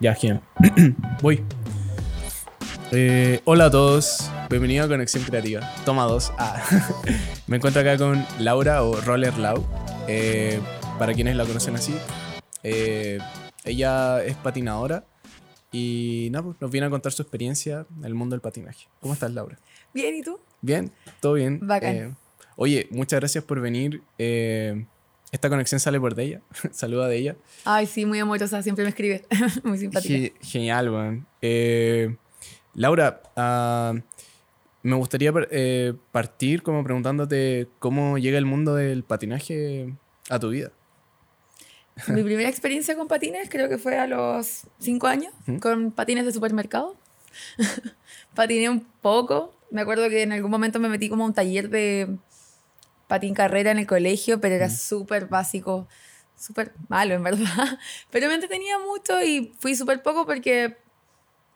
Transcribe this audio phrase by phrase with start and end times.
[0.00, 0.42] Ya, genial.
[1.22, 1.42] Voy.
[2.90, 5.60] Eh, hola a todos, bienvenido a Conexión Creativa.
[5.84, 6.32] Toma dos.
[6.36, 6.62] Ah.
[7.46, 9.64] Me encuentro acá con Laura o Roller Lau.
[10.08, 10.60] Eh,
[10.98, 11.94] para quienes la conocen así.
[12.62, 13.18] Eh,
[13.64, 15.04] ella es patinadora
[15.70, 18.88] y nada, pues, nos viene a contar su experiencia en el mundo del patinaje.
[19.00, 19.58] ¿Cómo estás, Laura?
[19.92, 20.40] Bien, ¿y tú?
[20.60, 21.60] Bien, todo bien.
[21.62, 22.16] Bacán.
[22.56, 24.02] Oye, muchas gracias por venir.
[25.34, 26.40] Esta conexión sale por de ella.
[26.70, 27.36] Saluda de ella.
[27.64, 29.24] Ay, sí, muy amorosa, siempre me escribe.
[29.64, 30.14] muy simpática.
[30.14, 31.26] Ge- genial, weón.
[31.42, 32.14] Eh,
[32.74, 33.94] Laura, ah,
[34.84, 39.92] me gustaría eh, partir como preguntándote cómo llega el mundo del patinaje
[40.30, 40.70] a tu vida.
[42.06, 45.56] Mi primera experiencia con patines creo que fue a los 5 años, ¿Mm?
[45.56, 46.94] con patines de supermercado.
[48.36, 49.52] Patiné un poco.
[49.72, 52.18] Me acuerdo que en algún momento me metí como a un taller de
[53.06, 55.88] patín carrera en el colegio, pero era súper básico,
[56.36, 57.78] súper malo en verdad.
[58.10, 60.76] Pero me entretenía mucho y fui súper poco porque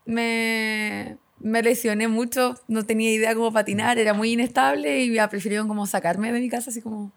[0.04, 5.68] me, me lesioné mucho, no tenía idea cómo patinar, era muy inestable y ya prefirieron
[5.68, 7.12] como sacarme de mi casa, así como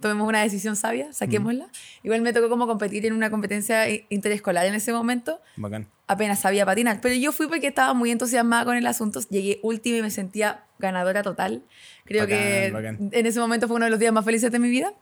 [0.00, 1.68] tomemos una decisión sabia, saquémosla.
[2.02, 5.88] Igual me tocó como competir en una competencia i- interescolar en ese momento, Bacán.
[6.06, 9.96] apenas sabía patinar, pero yo fui porque estaba muy entusiasmada con el asunto, llegué última
[9.98, 11.62] y me sentía ganadora total.
[12.04, 13.08] Creo Bacán, que bacán.
[13.12, 14.92] en ese momento fue uno de los días más felices de mi vida.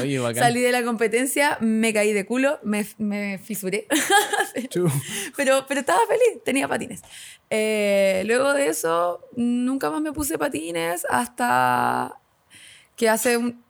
[0.00, 0.42] Oye, bacán.
[0.44, 3.86] Salí de la competencia, me caí de culo, me, me fisuré.
[5.36, 7.02] Pero, pero estaba feliz, tenía patines.
[7.50, 12.14] Eh, luego de eso, nunca más me puse patines hasta
[12.96, 13.62] que hace un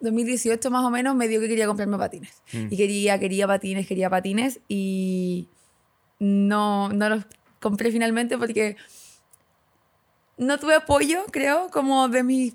[0.00, 2.42] 2018 más o menos me dio que quería comprarme patines.
[2.52, 2.66] Mm.
[2.70, 5.48] Y quería, quería patines, quería patines y
[6.18, 7.24] no, no los
[7.60, 8.76] compré finalmente porque
[10.38, 12.54] no tuve apoyo, creo, como de mi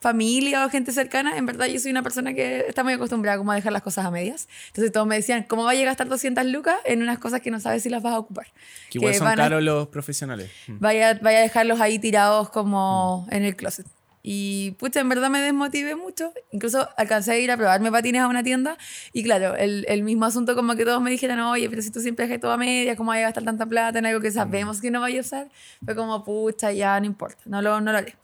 [0.00, 1.36] familia o gente cercana.
[1.38, 4.04] En verdad, yo soy una persona que está muy acostumbrada como a dejar las cosas
[4.04, 4.48] a medias.
[4.68, 7.58] Entonces todos me decían, ¿cómo vaya a gastar 200 lucas en unas cosas que no
[7.58, 8.46] sabes si las vas a ocupar?
[8.90, 10.50] Que igual Que son a- caros los profesionales.
[10.68, 10.76] Mm.
[10.78, 13.86] vaya, vaya a dejarlos ahí tirados como en el closet.
[14.28, 16.32] Y pucha, en verdad me desmotivé mucho.
[16.50, 18.76] Incluso alcancé a ir a probarme patines a una tienda.
[19.12, 22.00] Y claro, el, el mismo asunto como que todos me dijeron, oye, pero si tú
[22.00, 24.80] siempre dejas todo a medias, ¿cómo vas a gastar tanta plata en algo que sabemos
[24.80, 25.48] que no vaya a usar?
[25.84, 28.16] Fue como, pucha, ya no importa, no lo, no lo haré.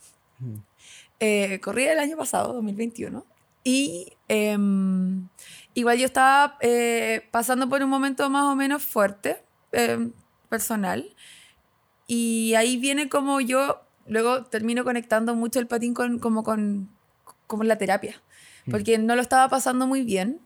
[1.21, 3.25] Eh, corrí el año pasado, 2021.
[3.63, 5.29] Y em,
[5.73, 9.41] igual yo estaba eh, pasando por un momento más o menos fuerte,
[9.71, 10.11] em,
[10.49, 11.15] personal.
[12.09, 16.89] Y ahí viene como yo, luego termino conectando mucho el patín con, como con
[17.53, 18.21] como la terapia.
[18.71, 20.41] Porque no lo estaba pasando muy bien.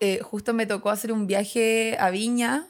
[0.00, 2.66] Eh, justo me tocó hacer un viaje a Viña,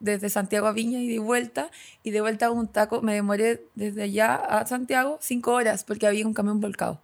[0.00, 1.70] desde Santiago a Viña y de vuelta.
[2.02, 6.08] Y de vuelta a un taco, me demoré desde allá a Santiago cinco horas porque
[6.08, 7.00] había un camión volcado.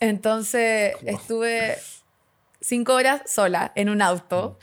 [0.00, 1.78] Entonces estuve
[2.60, 4.58] cinco horas sola en un auto,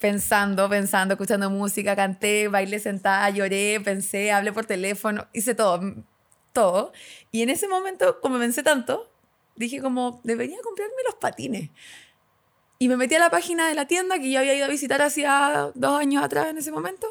[0.00, 5.80] pensando, pensando, escuchando música, canté, bailé sentada, lloré, pensé, hablé por teléfono, hice todo,
[6.54, 6.92] todo.
[7.30, 9.10] Y en ese momento, como pensé tanto,
[9.56, 11.68] dije como, debería comprarme los patines.
[12.78, 15.02] Y me metí a la página de la tienda que yo había ido a visitar
[15.02, 17.06] hacía dos años atrás en ese momento,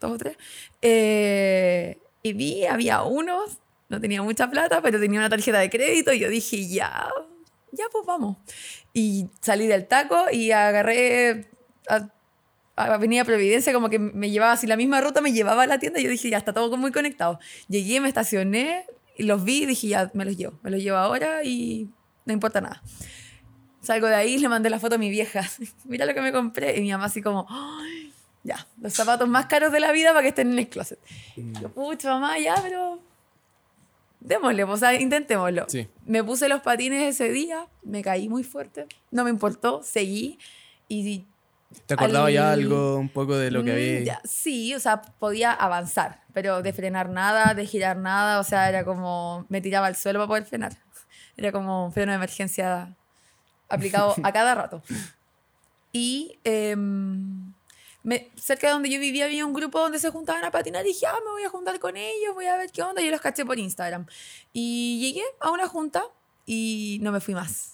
[0.00, 0.36] dos o tres,
[0.82, 3.58] eh, y vi, había unos,
[3.88, 7.10] no tenía mucha plata, pero tenía una tarjeta de crédito y yo dije, ya,
[7.72, 8.36] ya pues vamos.
[8.92, 11.48] Y salí del taco y agarré
[11.88, 12.08] a,
[12.76, 16.00] Avenida Providencia, como que me llevaba así la misma ruta, me llevaba a la tienda
[16.00, 17.38] y yo dije, ya está todo muy conectado.
[17.68, 18.84] Llegué, me estacioné,
[19.18, 21.88] los vi y dije, ya me los llevo, me los llevo ahora y
[22.24, 22.82] no importa nada.
[23.80, 25.42] Salgo de ahí le mandé la foto a mi vieja.
[25.84, 26.76] Mira lo que me compré.
[26.76, 28.12] Y mi mamá así como, "Ay,
[28.44, 30.98] ya, los zapatos más caros de la vida para que estén en el closet.
[31.36, 31.60] Mm.
[31.60, 33.00] Yo, pucha, mamá, ya, pero
[34.20, 35.64] démosle, pues, o sea, intentémoslo.
[35.68, 35.88] Sí.
[36.06, 40.38] Me puse los patines ese día, me caí muy fuerte, no me importó, seguí
[40.88, 41.26] y...
[41.86, 44.04] ¿Te acordaba ya al- algo un poco de lo que Mm, había?
[44.04, 48.68] ya, sí, o sea, podía avanzar, pero de frenar nada, de girar nada, o sea,
[48.68, 50.72] era como me tiraba al suelo para poder frenar.
[51.36, 52.96] Era como un freno de emergencia
[53.68, 54.82] aplicado a cada rato.
[55.96, 57.54] Y em,
[58.02, 60.88] me- cerca de donde yo vivía había un grupo donde se juntaban a patinar y
[60.88, 63.00] dije, ah, me voy a juntar con ellos, voy a ver qué onda.
[63.00, 64.06] Yo los caché por Instagram.
[64.52, 66.02] Y llegué a una junta
[66.44, 67.73] y no me fui más.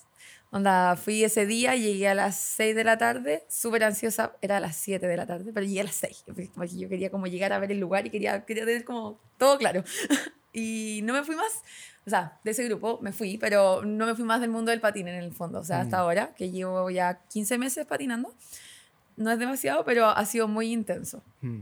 [0.53, 4.61] Onda, fui ese día, llegué a las 6 de la tarde, súper ansiosa, era a
[4.61, 6.25] las 7 de la tarde, pero llegué a las 6,
[6.55, 9.59] porque yo quería como llegar a ver el lugar y quería, quería tener como todo
[9.59, 9.85] claro.
[10.53, 11.63] y no me fui más,
[12.05, 14.81] o sea, de ese grupo me fui, pero no me fui más del mundo del
[14.81, 16.01] patín en el fondo, o sea, hasta Mm.
[16.01, 18.35] ahora, que llevo ya 15 meses patinando,
[19.17, 21.23] no es demasiado, pero ha sido muy intenso.
[21.43, 21.61] Mm.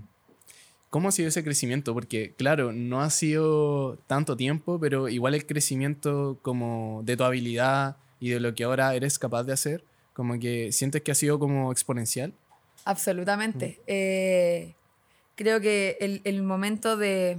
[0.88, 1.92] ¿Cómo ha sido ese crecimiento?
[1.92, 7.96] Porque, claro, no ha sido tanto tiempo, pero igual el crecimiento como de tu habilidad
[8.20, 11.38] y de lo que ahora eres capaz de hacer, como que sientes que ha sido
[11.38, 12.32] como exponencial.
[12.84, 13.80] absolutamente.
[13.86, 14.74] Eh,
[15.36, 17.38] creo que el, el momento de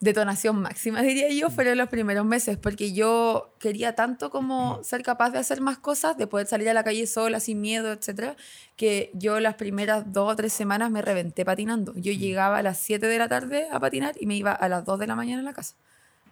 [0.00, 5.30] detonación máxima, diría yo, fueron los primeros meses, porque yo quería tanto como ser capaz
[5.30, 8.36] de hacer más cosas, de poder salir a la calle sola, sin miedo, etcétera,
[8.76, 11.92] que yo las primeras dos o tres semanas me reventé patinando.
[11.96, 14.84] Yo llegaba a las 7 de la tarde a patinar y me iba a las
[14.84, 15.74] 2 de la mañana a la casa.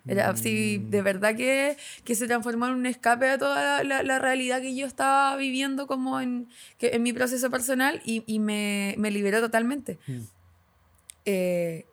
[0.08, 4.18] Era así, de verdad que, que se transformó en un escape a toda la, la
[4.18, 6.48] realidad que yo estaba viviendo como en,
[6.78, 9.98] que, en mi proceso personal y, y me, me, liberó totalmente.
[10.06, 10.20] Mm.
[11.24, 11.86] Eh,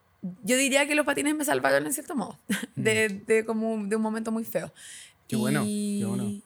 [0.44, 2.38] yo diría que los patines me salvaron en cierto modo,
[2.76, 4.72] de, de, como de un momento muy feo.
[5.28, 6.42] Qué bueno, y, qué bueno.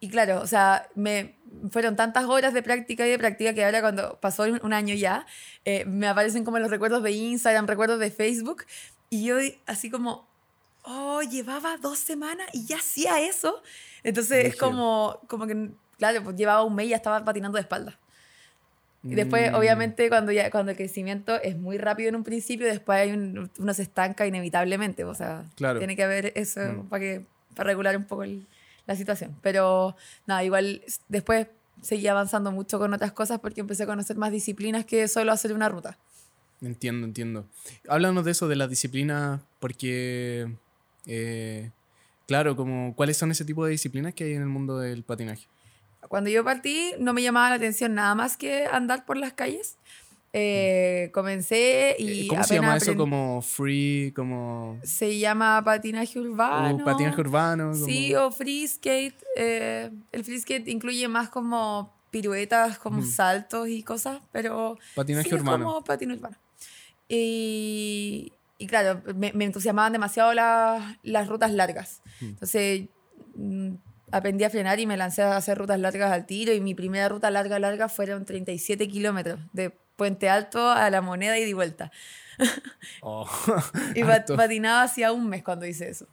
[0.00, 1.34] Y claro, o sea, me
[1.70, 5.26] fueron tantas horas de práctica y de práctica que ahora cuando pasó un año ya,
[5.64, 8.64] eh, me aparecen como los recuerdos de Instagram, recuerdos de Facebook,
[9.08, 9.36] y yo
[9.66, 10.28] así como,
[10.86, 13.62] oh, llevaba dos semanas y ya hacía eso.
[14.02, 17.62] Entonces es como, como que, claro, pues llevaba un mes y ya estaba patinando de
[17.62, 17.98] espalda.
[19.02, 19.54] Y después, mm.
[19.54, 23.74] obviamente, cuando, ya, cuando el crecimiento es muy rápido en un principio, después hay uno
[23.74, 25.04] se estanca inevitablemente.
[25.04, 26.88] O sea, tiene que haber eso mm.
[26.88, 28.24] para, que, para regular un poco
[28.86, 29.36] la situación.
[29.42, 29.96] Pero
[30.26, 31.46] nada, igual después
[31.82, 35.52] seguí avanzando mucho con otras cosas porque empecé a conocer más disciplinas que solo hacer
[35.52, 35.98] una ruta.
[36.62, 37.46] Entiendo, entiendo.
[37.88, 40.50] Háblanos de eso, de las disciplinas, porque,
[41.06, 41.70] eh,
[42.26, 45.46] claro, como, ¿cuáles son ese tipo de disciplinas que hay en el mundo del patinaje?
[46.08, 49.76] Cuando yo partí no me llamaba la atención nada más que andar por las calles.
[50.32, 52.26] Eh, comencé y...
[52.26, 52.94] Eh, ¿Cómo se llama eso?
[52.94, 54.78] Como free, como...
[54.82, 56.76] Se llama patinaje urbano.
[56.76, 57.74] O patinaje urbano.
[57.74, 59.16] Sí, o free skate.
[59.36, 64.78] Eh, el free skate incluye más como piruetas, como saltos y cosas, pero...
[64.94, 65.64] Patinaje urbano.
[65.64, 66.36] como patinaje urbano.
[67.08, 72.02] Y, y claro, me, me entusiasmaban demasiado las rutas largas.
[72.20, 72.88] Entonces
[73.34, 73.74] mm,
[74.10, 77.08] aprendí a frenar y me lancé a hacer rutas largas al tiro y mi primera
[77.08, 81.90] ruta larga, larga fueron 37 kilómetros de Puente Alto a La Moneda y de vuelta.
[83.00, 83.28] Oh,
[83.94, 86.06] y patinaba hacía un mes cuando hice eso.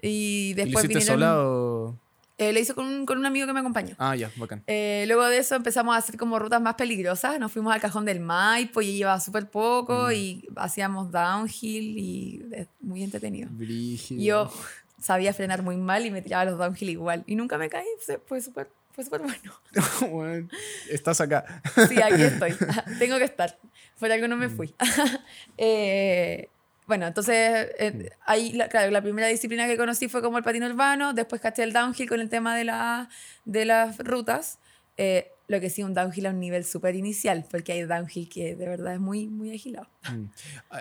[0.00, 1.98] Y después ¿Lo hiciste sola o...?
[2.36, 3.94] Eh, lo hice con un, con un, amigo que me acompañó.
[3.98, 4.64] Ah, ya, bacán.
[4.66, 7.38] Eh, luego de eso empezamos a hacer como rutas más peligrosas.
[7.38, 10.12] Nos fuimos al Cajón del Maipo y llevaba súper poco mm.
[10.12, 12.44] y hacíamos downhill y
[12.80, 13.48] muy entretenido.
[13.52, 14.20] Brígido.
[14.20, 14.52] Yo
[15.00, 17.22] sabía frenar muy mal y me tiraba los downhill igual.
[17.26, 17.86] Y nunca me caí,
[18.26, 19.22] fue súper fue súper
[20.10, 20.48] bueno.
[20.88, 21.62] estás acá.
[21.88, 22.54] sí, aquí estoy.
[22.98, 23.58] Tengo que estar.
[23.96, 24.56] Fuera que no me mm.
[24.56, 24.74] fui.
[25.58, 26.48] eh,
[26.86, 30.66] bueno, entonces, eh, ahí, la, claro, la primera disciplina que conocí fue como el patino
[30.66, 33.08] urbano, después caché el downhill con el tema de, la,
[33.44, 34.58] de las rutas.
[34.96, 38.56] Eh, lo que sí, un downhill a un nivel súper inicial, porque hay downhill que
[38.56, 39.88] de verdad es muy, muy agilado.
[40.10, 40.24] Mm.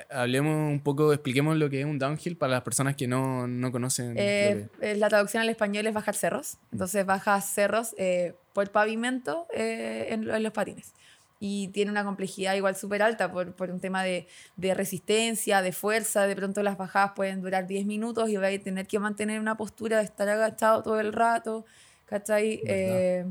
[0.09, 3.71] Hablemos un poco, expliquemos lo que es un downhill para las personas que no, no
[3.71, 4.13] conocen.
[4.17, 6.57] Eh, eh, la traducción al español es bajar cerros.
[6.71, 10.93] Entonces bajas cerros eh, por pavimento en, en, los patines.
[11.45, 15.73] Y tiene una complejidad igual súper alta por, por, un tema de, de, resistencia, de
[15.73, 16.25] fuerza.
[16.25, 19.57] De pronto las bajadas pueden durar 10 minutos y vais a tener que mantener una
[19.57, 21.65] postura de estar agachado todo el rato.
[22.05, 22.61] ¿Cachai?
[22.65, 23.25] Eh,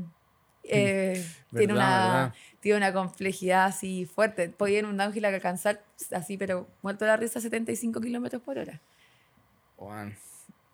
[0.63, 4.47] tiene, una, tiene una complejidad así fuerte.
[4.49, 5.81] Podía en un downhill alcanzar
[6.11, 8.79] así, pero muerto la risa, 75 kilómetros por hora.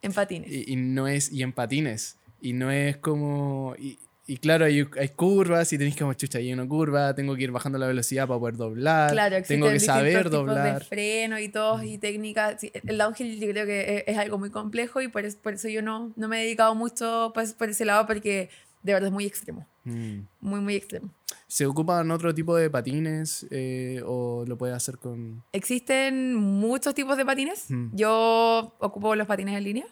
[0.01, 0.51] En patines.
[0.51, 2.17] Y, no es, y en patines.
[2.41, 3.75] Y no es como.
[3.79, 3.97] Y,
[4.29, 7.51] y claro, hay, hay, curvas y tenéis como chucha, hay una curva, tengo que ir
[7.51, 9.11] bajando la velocidad para poder doblar.
[9.11, 10.77] Claro, tengo que saber doblar.
[10.79, 12.57] de freno y todo, y técnicas.
[12.61, 15.81] el downhill yo creo que es, algo muy complejo y por eso, por eso yo
[15.81, 18.51] no, no me he dedicado mucho pues, por ese lado porque
[18.83, 19.65] de verdad es muy extremo.
[19.85, 20.19] Mm.
[20.41, 21.09] Muy, muy extremo.
[21.47, 25.41] ¿Se ocupan otro tipo de patines eh, o lo puede hacer con...?
[25.53, 27.65] Existen muchos tipos de patines.
[27.69, 27.95] Mm.
[27.95, 29.85] Yo ocupo los patines en línea.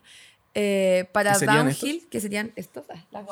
[0.60, 3.26] Eh, para downhill, que serían estos, ah,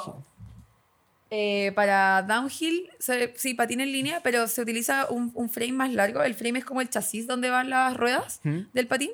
[1.32, 2.90] eh, para downhill,
[3.36, 6.22] sí, patina en línea, pero se utiliza un, un, frame más largo.
[6.24, 8.60] El frame es como el chasis donde van las ruedas mm.
[8.74, 9.10] del patín.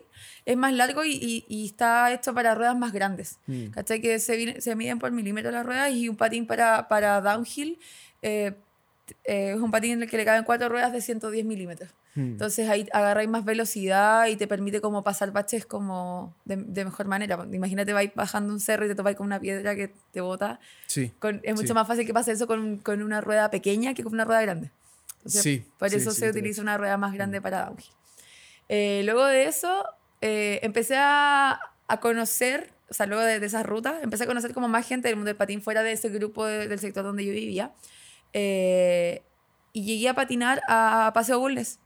[0.45, 3.39] Es más largo y, y, está hecho para ruedas más grandes.
[3.47, 3.67] Mm.
[3.67, 4.01] ¿Cachai?
[4.01, 7.79] Que se, se, miden por milímetros las ruedas y un patín para, para downhill
[8.21, 8.53] eh,
[9.23, 11.89] eh, es un patín en el que le caben cuatro ruedas de 110 milímetros.
[12.15, 12.31] Mm.
[12.33, 17.07] Entonces ahí agarráis más velocidad y te permite como pasar baches como de, de mejor
[17.07, 17.45] manera.
[17.51, 20.59] Imagínate, vais bajando un cerro y te topáis con una piedra que te bota.
[20.87, 21.11] Sí.
[21.43, 24.25] es mucho más fácil que pase eso con, con, una rueda pequeña que con una
[24.25, 24.71] rueda grande.
[25.25, 25.65] sí.
[25.77, 27.43] Por eso se utiliza una rueda más grande mm.
[27.43, 27.91] para downhill.
[28.67, 29.85] Eh, luego de eso,
[30.21, 34.53] eh, empecé a, a, conocer, o sea, luego de, de, esas rutas, empecé a conocer
[34.53, 37.33] como más gente del mundo del patín fuera de ese grupo del sector donde yo
[37.33, 37.73] vivía.
[38.33, 39.23] Eh,
[39.73, 41.79] y llegué a patinar a Paseo Bulnes.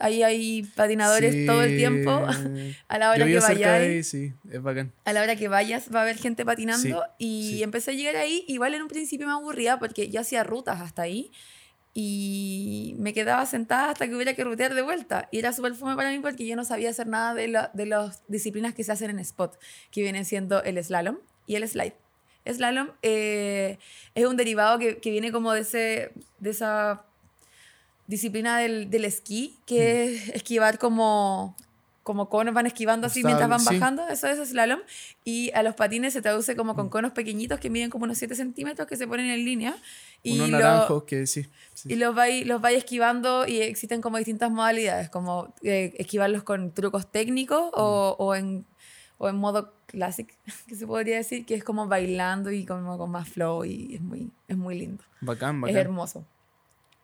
[0.00, 2.10] Ahí hay patinadores todo el tiempo.
[2.88, 4.06] a la hora que vayas.
[4.06, 4.92] sí, es bacán.
[5.04, 7.02] A la hora que vayas va a haber gente patinando.
[7.18, 8.44] y empecé a llegar ahí.
[8.46, 11.32] Igual en un principio me aburría porque yo hacía rutas hasta ahí.
[11.94, 15.28] y me quedaba sentada hasta que hubiera que rutear de vuelta.
[15.32, 17.86] Y era súper fome para mí porque yo no sabía hacer nada de, la- de
[17.86, 19.58] las disciplinas que se hacen en spot,
[19.90, 21.94] que vienen siendo el slalom y el slide.
[22.46, 23.78] Slalom eh,
[24.14, 27.04] es un derivado que, que viene como de, ese, de esa
[28.08, 31.54] disciplina del, del esquí, que es esquivar como,
[32.02, 33.80] como conos, van esquivando así mientras van Obstáculos, sí.
[33.80, 34.80] bajando, eso es slalom.
[35.24, 38.34] Y a los patines se traduce como con conos pequeñitos que miden como unos 7
[38.34, 39.76] centímetros que se ponen en línea.
[40.22, 41.46] Y Unos lo- que sí.
[41.74, 41.92] sí.
[41.92, 47.12] y los vais los esquivando y existen como distintas modalidades, como eh, esquivarlos con trucos
[47.12, 48.64] técnicos o, o en,
[49.18, 50.34] o en modo clásico,
[50.66, 54.00] que se podría decir, que es como bailando y como con más flow y es
[54.00, 55.76] muy, es muy lindo, Bacán, es bacán.
[55.76, 56.24] hermoso.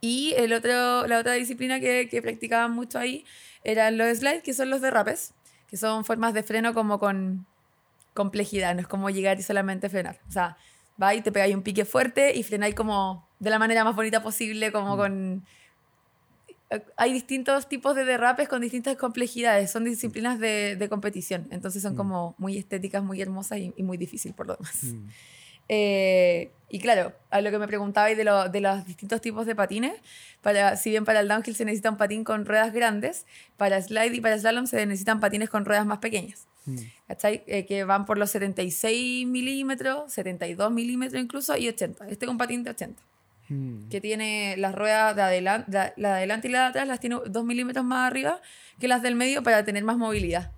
[0.05, 3.25] Y el otro, la otra disciplina que, que practicaban mucho ahí
[3.63, 5.33] eran los slides, que son los derrapes,
[5.67, 7.47] que son formas de freno como con
[8.13, 10.21] complejidad, no es como llegar y solamente frenar.
[10.29, 10.59] O sea,
[11.03, 14.23] va y te pegáis un pique fuerte y frenáis como de la manera más bonita
[14.23, 15.43] posible, como con...
[16.99, 21.97] Hay distintos tipos de derrapes con distintas complejidades, son disciplinas de, de competición, entonces son
[21.97, 24.83] como muy estéticas, muy hermosas y, y muy difíciles por lo demás.
[24.83, 25.09] Mm.
[25.71, 29.55] Eh, y claro, a lo que me preguntabais de, lo- de los distintos tipos de
[29.55, 29.93] patines,
[30.43, 33.27] para, si bien para el downhill se necesita un patín con ruedas grandes,
[33.57, 36.47] para slide y para slalom se necesitan patines con ruedas más pequeñas.
[36.67, 36.79] Mm.
[37.47, 42.09] Eh, que van por los 76 milímetros, 72 milímetros incluso, y 80.
[42.09, 43.01] Este es un patín de 80,
[43.51, 43.89] Mm.
[43.91, 46.99] que tiene las ruedas de adelante, la, la de adelante y la de atrás las
[46.99, 48.41] tiene 2 milímetros más arriba
[48.81, 50.51] que las del medio para tener más movilidad.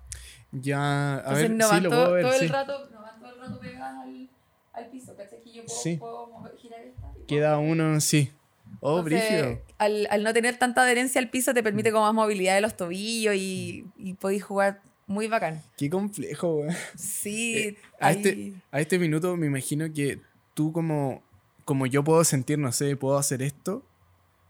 [0.53, 2.45] Ya, a Entonces ver, no sí, van lo todo, puedo ver, todo sí.
[2.45, 4.29] el rato, no van todo el rato pegadas al,
[4.77, 5.41] al piso, ¿cachai?
[5.41, 5.97] Que yo puedo, Sí.
[5.97, 8.31] puedo mover- girar esta Queda uno, sí.
[8.79, 9.61] Oh, Entonces, brígido.
[9.79, 12.75] Al, al no tener tanta adherencia al piso te permite como más movilidad de los
[12.77, 15.61] tobillos y, y podéis jugar muy bacán.
[15.77, 16.75] Qué complejo, güey.
[16.95, 20.19] Sí, Eh, a, hay- este, a este minuto me imagino que
[20.53, 21.23] tú como,
[21.65, 23.83] como yo puedo sentir, no sé, puedo hacer esto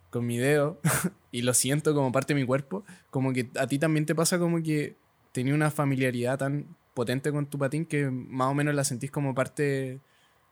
[0.10, 0.80] con mi dedo
[1.32, 4.40] y lo siento como parte de mi cuerpo, como que a ti también te pasa
[4.40, 4.96] como que
[5.32, 9.36] tenía una familiaridad tan potente con tu patín que más o menos la sentís como
[9.36, 10.00] parte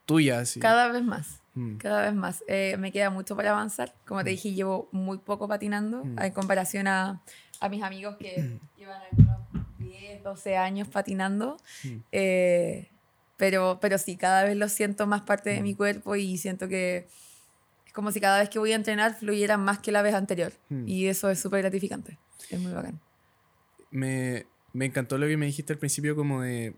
[0.06, 0.40] tuya.
[0.40, 0.60] Así.
[0.60, 1.40] cada vez más.
[1.56, 1.78] Mm.
[1.78, 2.44] Cada vez más.
[2.48, 3.94] Eh, me queda mucho para avanzar.
[4.06, 6.20] Como te dije, llevo muy poco patinando Mm.
[6.20, 7.22] en comparación a,
[7.62, 9.38] a mis amigos que llevan algunos
[9.80, 11.58] 10, 12 años patinando.
[11.84, 11.98] Mm.
[12.12, 12.90] Eh,
[13.38, 15.64] pero, pero sí, cada vez lo siento más parte de Mm.
[15.64, 17.08] mi cuerpo y siento que
[17.86, 20.52] es como si cada vez que voy a entrenar fluyera más que la vez anterior.
[20.70, 20.88] Mm.
[20.88, 22.18] Y eso es súper gratificante.
[22.50, 23.00] Es muy bacán.
[23.92, 26.76] me, me encantó lo que me dijiste al principio como de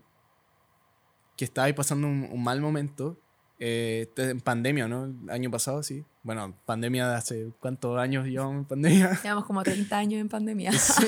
[1.38, 3.16] que estabais pasando un, un mal momento
[3.60, 5.04] eh, en pandemia, ¿no?
[5.06, 6.04] El año pasado, sí.
[6.22, 9.18] Bueno, pandemia de hace cuántos años llevamos en pandemia.
[9.22, 10.72] Llevamos como 30 años en pandemia.
[10.78, 11.06] Sí.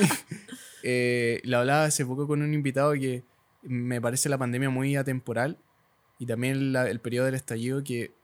[0.83, 3.23] Eh, lo hablaba hace poco con un invitado que
[3.63, 5.59] me parece la pandemia muy atemporal
[6.19, 8.15] y también la- el periodo del estallido que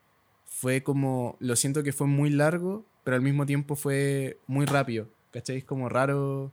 [0.47, 5.09] fue como, lo siento que fue muy largo, pero al mismo tiempo fue muy rápido,
[5.33, 5.59] ¿cachai?
[5.59, 6.51] Es como raro,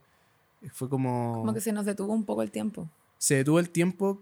[0.73, 1.35] fue como...
[1.39, 2.89] Como que se nos detuvo un poco el tiempo.
[3.17, 4.21] Se detuvo el tiempo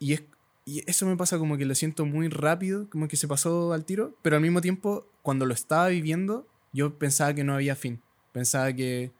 [0.00, 0.24] y, es,
[0.64, 3.84] y eso me pasa como que lo siento muy rápido, como que se pasó al
[3.84, 8.00] tiro, pero al mismo tiempo, cuando lo estaba viviendo, yo pensaba que no había fin,
[8.32, 9.12] pensaba que,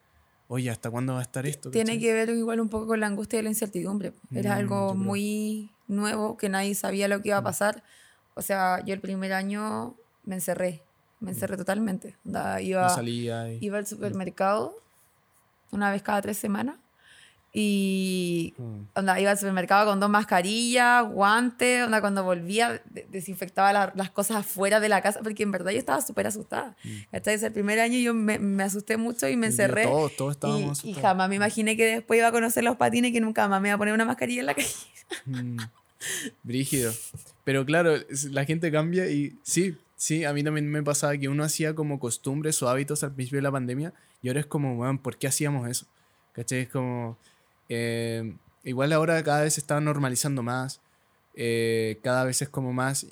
[0.48, 1.70] oye, ¿hasta cuándo va a estar esto?
[1.70, 2.00] Tiene ¿cachai?
[2.00, 4.12] que ver igual un poco con la angustia y la incertidumbre.
[4.32, 7.82] Era Mm, algo muy nuevo que nadie sabía lo que iba a pasar.
[8.34, 10.82] O sea, yo el primer año me encerré,
[11.20, 12.16] me encerré totalmente.
[12.24, 13.58] Onda, iba, No salía y...
[13.60, 14.74] iba al supermercado
[15.70, 16.76] una vez cada tres semanas
[17.56, 18.80] y Mm.
[18.96, 24.10] onda, iba al supermercado con dos mascarillas, guantes, onda, cuando volvía de- desinfectaba la- las
[24.10, 26.74] cosas afuera de la casa porque en verdad yo estaba súper asustada.
[27.12, 27.34] ¿Cachai?
[27.34, 29.84] Ese el primer año yo me, me asusté mucho y me Y encerré.
[29.84, 31.00] Todos, todos Y, estábamos y asustados.
[31.02, 33.68] jamás me imaginé que después iba a conocer los patines y que nunca más me
[33.68, 34.68] iba a poner una mascarilla en la calle.
[35.26, 35.56] Mm,
[36.42, 36.92] Brígido.
[37.44, 37.94] Pero claro,
[38.30, 42.00] la gente cambia y sí, sí, a mí también me pasaba que uno hacía como
[42.00, 43.92] costumbres o hábitos al principio de la pandemia
[44.22, 45.86] y ahora es como, weón, ¿por qué hacíamos eso?
[46.32, 46.60] ¿Cachai?
[46.60, 47.16] Es como,
[47.68, 50.80] eh, igual ahora cada vez se está normalizando más,
[51.34, 53.06] eh, cada vez es como más,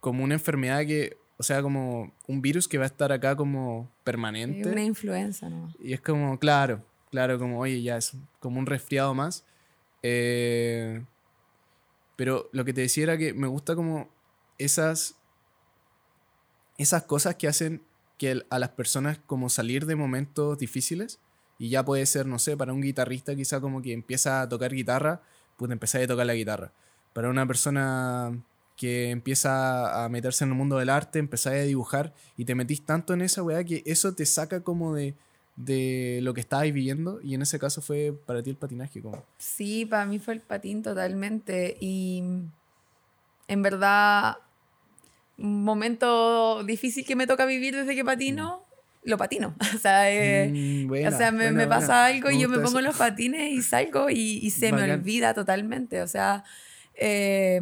[0.00, 3.90] como una enfermedad que, o sea, como un virus que va a estar acá como
[4.04, 4.68] permanente.
[4.68, 5.72] Una influenza, ¿no?
[5.80, 9.44] Y es como, claro, claro, como, oye, ya es como un resfriado más.
[10.02, 11.04] Eh,
[12.16, 14.08] pero lo que te decía era que me gusta como
[14.58, 15.16] esas,
[16.78, 17.82] esas cosas que hacen
[18.18, 21.18] que a las personas como salir de momentos difíciles.
[21.64, 24.70] Y ya puede ser, no sé, para un guitarrista quizá como que empieza a tocar
[24.74, 25.22] guitarra,
[25.56, 26.72] pues empezar a tocar la guitarra.
[27.14, 28.38] Para una persona
[28.76, 32.82] que empieza a meterse en el mundo del arte, empezar a dibujar y te metís
[32.84, 35.14] tanto en esa weá que eso te saca como de,
[35.56, 39.24] de lo que estabas viviendo y en ese caso fue para ti el patinaje como
[39.38, 41.78] Sí, para mí fue el patín totalmente.
[41.80, 42.22] Y
[43.48, 44.36] en verdad,
[45.38, 48.63] un momento difícil que me toca vivir desde que patino
[49.04, 49.56] lo patino.
[49.74, 51.68] O sea, eh, Mm, buena, o sea me, buena, me buena.
[51.68, 52.80] pasa algo y yo me pongo eso.
[52.80, 56.02] los patines y salgo y, y se me olvida totalmente.
[56.02, 56.44] O sea,
[56.94, 57.60] eh,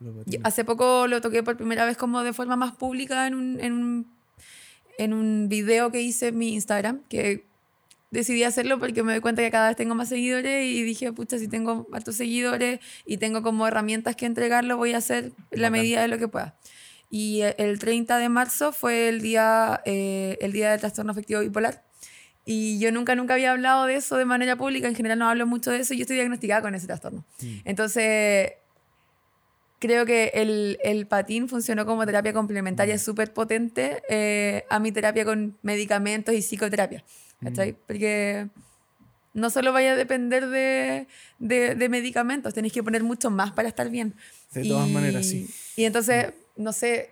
[0.00, 0.40] patines.
[0.42, 3.72] hace poco lo toqué por primera vez como de forma más pública en un, en
[3.72, 4.06] un,
[4.98, 7.46] en un video que hice en mi Instagram, que
[8.10, 11.38] decidí hacerlo porque me doy cuenta que cada vez tengo más seguidores y dije, pucha,
[11.38, 16.02] si tengo hartos seguidores y tengo como herramientas que entregarlo, voy a hacer la medida
[16.02, 16.56] de lo que pueda.
[17.10, 21.40] Y eh, el 30 de marzo fue el día, eh, el día del trastorno afectivo
[21.40, 21.84] bipolar.
[22.44, 24.86] Y yo nunca, nunca había hablado de eso de manera pública.
[24.88, 25.94] En general no hablo mucho de eso.
[25.94, 27.24] y Yo estoy diagnosticada con ese trastorno.
[27.40, 27.46] Mm.
[27.64, 28.52] Entonces,
[29.78, 32.36] creo que el, el patín funcionó como terapia Mm.
[32.36, 37.04] complementaria súper potente eh, a mi terapia con medicamentos y psicoterapia.
[37.42, 37.72] ¿Cachai?
[37.72, 37.76] Mm.
[37.86, 38.48] Porque
[39.34, 41.06] no solo vaya a depender de,
[41.38, 44.14] de, de medicamentos, tenéis que poner mucho más para estar bien.
[44.52, 45.46] De todas maneras, sí.
[45.76, 47.10] Y entonces, no sé,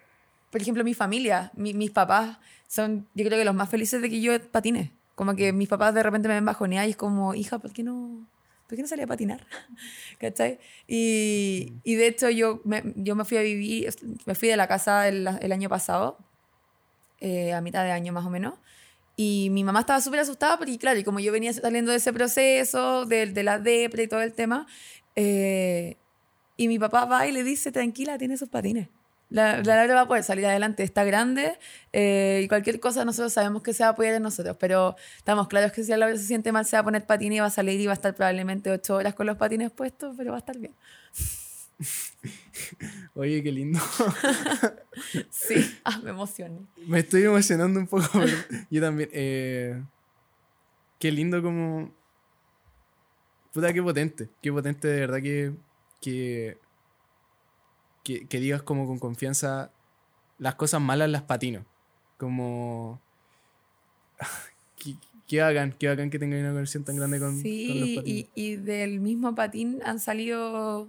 [0.51, 4.11] por ejemplo, mi familia, mi- mis papás son, yo creo que los más felices de
[4.11, 4.93] que yo patine.
[5.15, 7.83] Como que mis papás de repente me ven bajoneada y es como, hija, ¿por qué
[7.85, 8.27] no,
[8.69, 9.47] ¿por qué no salí a patinar?
[10.19, 10.59] ¿Cachai?
[10.89, 13.95] Y, y de hecho yo me, yo me fui a vivir,
[14.27, 16.19] me fui de la casa el, el año pasado,
[17.21, 18.55] eh, a mitad de año más o menos.
[19.17, 22.13] Y mi mamá estaba súper asustada porque, claro, y como yo venía saliendo de ese
[22.13, 24.67] proceso, de, de la depre y todo el tema,
[25.15, 25.97] eh,
[26.57, 28.89] y mi papá va y le dice, tranquila, tiene sus patines.
[29.31, 31.59] La, la Laura va a poder salir adelante, está grande
[31.93, 35.49] eh, y cualquier cosa nosotros sabemos que se va a apoyar en nosotros, pero estamos
[35.49, 37.47] claros que si la Laura se siente mal se va a poner patines y va
[37.47, 40.37] a salir y va a estar probablemente ocho horas con los patines puestos, pero va
[40.37, 40.75] a estar bien.
[43.15, 43.81] Oye, qué lindo.
[45.31, 45.55] Sí,
[45.85, 46.61] ah, me emocioné.
[46.87, 48.07] Me estoy emocionando un poco.
[48.71, 49.11] yo también.
[49.13, 49.83] eh,
[50.99, 51.93] qué lindo como...
[53.53, 54.29] Puta, qué potente.
[54.41, 55.53] Qué potente de verdad que...
[56.01, 56.59] Que,
[58.05, 59.71] que, que digas como con confianza
[60.39, 61.65] las cosas malas las patino.
[62.19, 63.01] Como...
[65.27, 68.29] Qué, bacán, qué bacán que tengáis una conexión tan grande con, con los Sí, patines.
[68.35, 70.87] y, y del mismo patín han salido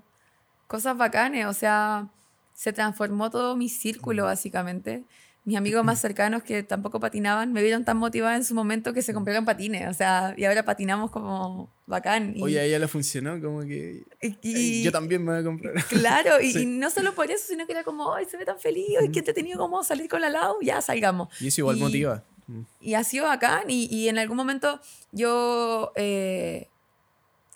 [0.67, 2.09] cosas bacanes, o sea,
[2.53, 4.25] se transformó todo mi círculo Mm.
[4.25, 5.03] básicamente.
[5.45, 9.03] Mis amigos más cercanos que tampoco patinaban me vieron tan motivada en su momento que
[9.03, 9.15] se Mm.
[9.15, 12.34] compraron patines, o sea, y ahora patinamos como bacán.
[12.36, 14.03] Y, Oye, a ella le funcionó, como que...
[14.21, 15.73] y- "Ey, y- yo también me voy a comprar.
[15.89, 16.63] Claro, y, Sí.
[16.63, 19.10] y no solo por eso, sino que era como, ay, se ve tan feliz, ay,
[19.12, 21.29] qué entretenido como salir con la Lau, ya salgamos.
[21.39, 22.23] Y eso igual Y- motiva.
[22.47, 22.62] Mm.
[22.81, 23.69] Y ha sido bacán.
[23.69, 24.79] Y, y en algún momento
[25.12, 26.67] yo eh,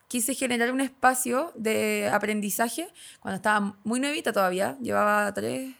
[0.08, 2.88] quise generar un espacio de aprendizaje
[3.19, 4.78] cuando estaba muy nuevita todavía.
[4.82, 5.73] Llevaba tres,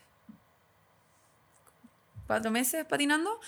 [2.30, 3.40] cuatro meses patinando.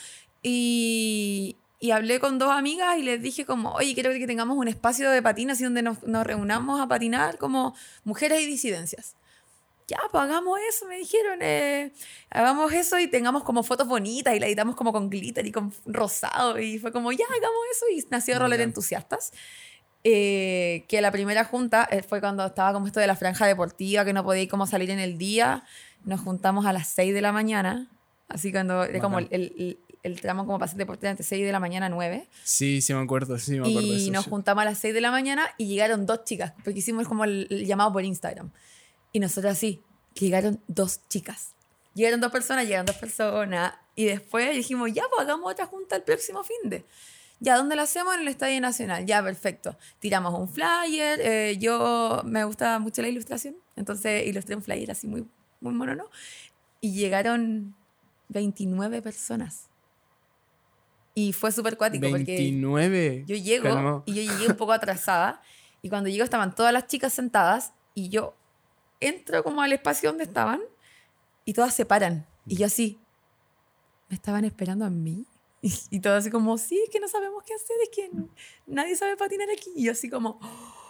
[0.43, 4.67] Y, y hablé con dos amigas y les dije como, oye, quiero que tengamos un
[4.67, 9.15] espacio de patín así donde nos, nos reunamos a patinar como mujeres y disidencias.
[9.87, 11.39] Ya, pues hagamos eso, me dijeron.
[11.41, 11.91] eh,
[12.29, 15.73] hagamos eso y tengamos como fotos bonitas y la editamos como con glitter y con
[15.85, 16.59] rosado.
[16.59, 17.85] Y fue como, ya, hagamos eso.
[17.93, 18.61] Y nació Roller.
[18.61, 19.33] Entusiastas.
[20.03, 24.03] Eh, que la primera junta eh, fue cuando estaba como esto de la franja deportiva,
[24.03, 25.63] que no podía como salir en el día.
[26.05, 27.89] Nos juntamos a las 6 de la mañana.
[28.31, 31.51] Así cuando era como el, el, el- tramo como para hacer deporte entre 6 de
[31.51, 32.27] la mañana a 9.
[32.43, 34.11] Sí, sí me acuerdo, sí me acuerdo Y eso.
[34.11, 34.29] nos sí.
[34.29, 37.47] juntamos a las 6 de la mañana y llegaron dos chicas, porque hicimos como el,
[37.49, 38.51] el llamado por Instagram.
[39.13, 39.81] Y nosotros así,
[40.15, 41.53] que llegaron dos chicas.
[41.93, 43.73] Llegaron dos personas, llegaron dos personas.
[43.95, 46.85] Y después dijimos, ya, pues hagamos otra junta el próximo fin de.
[47.41, 48.13] Ya, ¿dónde la hacemos?
[48.15, 49.05] En el Estadio Nacional.
[49.05, 49.75] Ya, perfecto.
[49.99, 51.19] Tiramos un flyer.
[51.21, 53.55] eh, yo me gusta mucho la ilustración.
[53.75, 55.25] Entonces ilustré un flyer así muy,
[55.59, 56.05] muy mono, ¿no?
[56.79, 57.75] Y llegaron
[58.31, 59.67] 29 personas.
[61.13, 63.25] Y fue súper cuático porque 29.
[63.27, 64.03] yo llego Calmao.
[64.05, 65.41] y yo llegué un poco atrasada
[65.81, 68.33] y cuando llego estaban todas las chicas sentadas y yo
[69.01, 70.61] entro como al espacio donde estaban
[71.43, 72.97] y todas se paran y yo así,
[74.09, 75.25] ¿me estaban esperando a mí?
[75.63, 78.09] Y, y todo así como, sí, es que no sabemos qué hacer, es que
[78.65, 79.69] nadie sabe patinar aquí.
[79.75, 80.39] Y yo así como,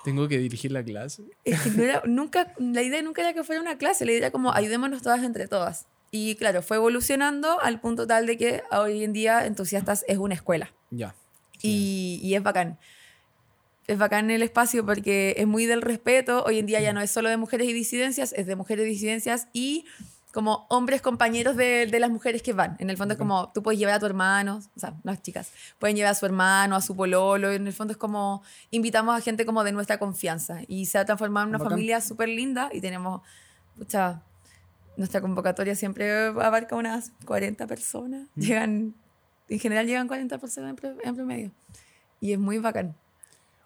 [0.05, 1.23] Tengo que dirigir la clase.
[1.43, 4.19] es que no era, nunca, la idea nunca era que fuera una clase, la idea
[4.27, 5.87] era como ayudémonos todas entre todas.
[6.11, 10.33] Y claro, fue evolucionando al punto tal de que hoy en día Entusiastas es una
[10.33, 10.73] escuela.
[10.89, 11.15] Ya.
[11.61, 12.77] Y, y es bacán.
[13.87, 16.43] Es bacán el espacio porque es muy del respeto.
[16.43, 18.89] Hoy en día ya no es solo de mujeres y disidencias, es de mujeres y
[18.89, 19.85] disidencias y
[20.33, 22.75] como hombres compañeros de, de las mujeres que van.
[22.79, 25.51] En el fondo es como tú puedes llevar a tu hermano, o sea, las chicas,
[25.77, 27.51] pueden llevar a su hermano, a su pololo.
[27.51, 31.05] En el fondo es como invitamos a gente como de nuestra confianza y se ha
[31.05, 31.71] transformado en una Bacán.
[31.71, 33.21] familia súper linda y tenemos,
[33.77, 34.23] pucha,
[34.97, 38.27] nuestra convocatoria siempre abarca unas 40 personas.
[38.35, 38.93] Llegan,
[39.49, 41.51] en general llegan 40 personas en promedio.
[42.19, 42.95] Y es muy bacán.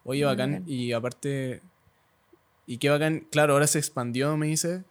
[0.04, 0.52] Oye, Muy bacán.
[0.52, 0.64] bacán.
[0.70, 1.62] Y aparte.
[2.68, 3.28] Y qué bacán.
[3.32, 4.84] Claro, ahora se expandió, me dice.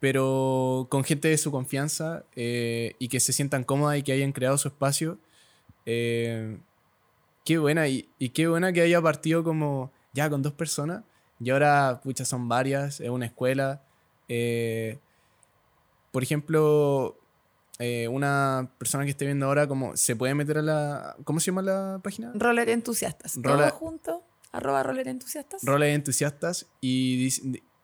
[0.00, 4.32] Pero con gente de su confianza eh, y que se sientan cómodas y que hayan
[4.32, 5.18] creado su espacio.
[5.86, 6.58] Eh,
[7.44, 11.02] qué buena, y, y qué buena que haya partido como ya con dos personas.
[11.40, 13.82] Y ahora, pucha, son varias, es una escuela.
[14.28, 14.98] Eh,
[16.10, 17.16] por ejemplo,
[17.78, 21.16] eh, una persona que esté viendo ahora, como se puede meter a la.
[21.24, 22.32] ¿Cómo se llama la página?
[22.34, 23.36] Roller entusiastas.
[23.36, 24.22] Roller- Todo junto.
[24.50, 25.62] Arroba roller entusiastas.
[25.62, 27.28] Roles entusiastas y,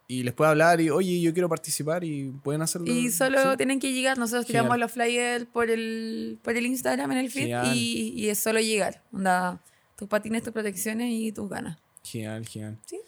[0.08, 2.90] y les puede hablar y, oye, yo quiero participar y pueden hacerlo.
[2.90, 3.56] Y solo Sí.
[3.58, 4.64] tienen que llegar, nosotros Genial.
[4.64, 8.60] tiramos los flyers por el, por el Instagram en el feed y, y es solo
[8.60, 9.02] llegar.
[9.12, 9.60] Onda,
[9.94, 11.78] tus patines, tus protecciones y tus ganas.
[12.02, 12.78] Genial, genial.
[12.86, 12.98] Sí.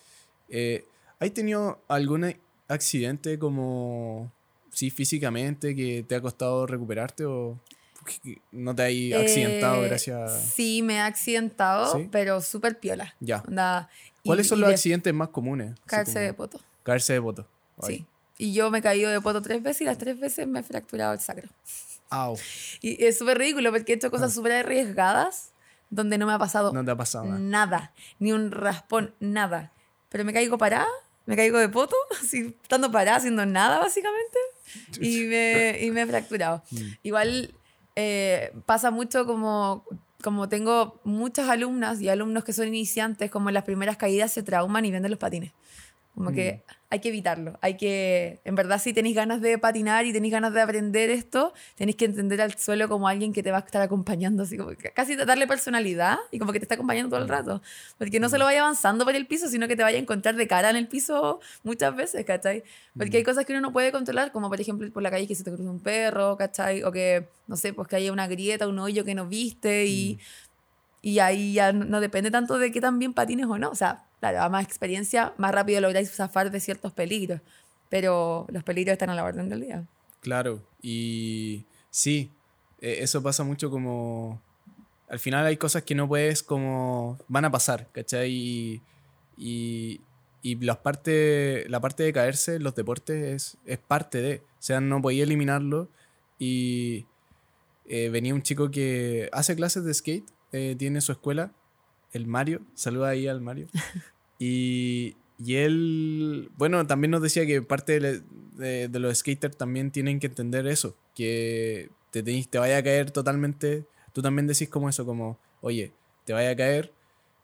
[0.51, 0.85] Eh,
[1.19, 2.37] ¿Has tenido algún
[2.69, 4.31] accidente como,
[4.77, 7.59] sí, físicamente, que te ha costado recuperarte o
[8.53, 12.09] no te has accidentado Eh, gracias Sí, me he accidentado, ¿Sí?
[12.13, 13.15] pero súper piola.
[13.21, 13.43] Ya.
[13.49, 13.89] Onda,
[14.23, 15.75] y- ¿Cuáles son y los de accidentes más comunes?
[15.87, 16.61] Caerse como de poto.
[16.83, 17.49] Caerse de poto.
[17.83, 17.97] Ay.
[17.99, 18.07] Sí.
[18.39, 20.63] Y yo me he caído de poto tres veces y las tres veces me he
[20.63, 21.49] fracturado el sacro.
[22.11, 22.37] Au,
[22.83, 25.51] Y es súper ridículo porque he hecho cosas súper arriesgadas
[25.91, 26.73] donde no me ha pasado Ah.
[26.75, 27.39] no te ha pasado nada.
[27.41, 29.73] nada, ni un raspón, nada.
[30.11, 30.87] Pero me caigo parada,
[31.27, 34.39] me caigo de poto, así, estando parada, haciendo nada básicamente,
[35.01, 36.63] y me, y me he fracturado.
[36.71, 36.79] Mm.
[37.03, 37.55] Igual
[37.97, 39.85] eh, pasa mucho como,
[40.23, 44.43] como tengo muchas alumnas y alumnos que son iniciantes, como en las primeras caídas se
[44.43, 45.53] trauman y venden los patines.
[46.17, 46.73] Como que Mm.
[46.89, 47.59] hay que evitarlo.
[47.61, 51.53] Hay que, en verdad, si tenéis ganas de patinar y tenéis ganas de aprender esto,
[51.75, 54.71] tenéis que entender al suelo como alguien que te va a estar acompañando, así como
[54.71, 57.61] que casi darle personalidad y como que te está acompañando todo el rato.
[57.99, 60.47] Porque no solo vaya avanzando por el piso, sino que te vaya a encontrar de
[60.49, 62.65] cara en el piso muchas veces, ¿cachai?
[62.97, 65.35] Porque hay cosas que uno no puede controlar, como por ejemplo por la calle que
[65.35, 66.83] se te cruza un perro, ¿cachai?
[66.83, 70.19] O que, no sé, pues que haya una grieta, un hoyo que no viste y,
[71.03, 73.69] y ahí ya no, no depende tanto de qué tan bien patines o no.
[73.69, 77.41] O sea, claro, a más experiencia, más rápido lográis zafar de ciertos peligros.
[77.89, 79.87] Pero los peligros están a la orden del día.
[80.21, 82.33] Claro, y sí,
[82.81, 84.43] eh, eso pasa mucho como...
[85.09, 87.19] Al final hay cosas que no puedes como...
[87.29, 88.33] van a pasar, ¿cachai?
[88.33, 88.83] Y,
[89.37, 90.01] y,
[90.43, 94.43] y las parte, la parte de caerse los deportes es, es parte de...
[94.59, 95.89] O sea, no podía eliminarlo
[96.39, 97.07] y
[97.87, 101.53] eh, venía un chico que hace clases de skate, eh, tiene su escuela,
[102.17, 103.67] el Mario, saluda ahí al Mario.
[104.39, 108.21] Y, y él, bueno, también nos decía que parte de,
[108.57, 112.83] de- de los skaters también tienen que entender eso, que te, tenís- te vaya a
[112.83, 115.93] caer totalmente, tú también decís como eso, como, oye,
[116.27, 116.93] te vaya a caer,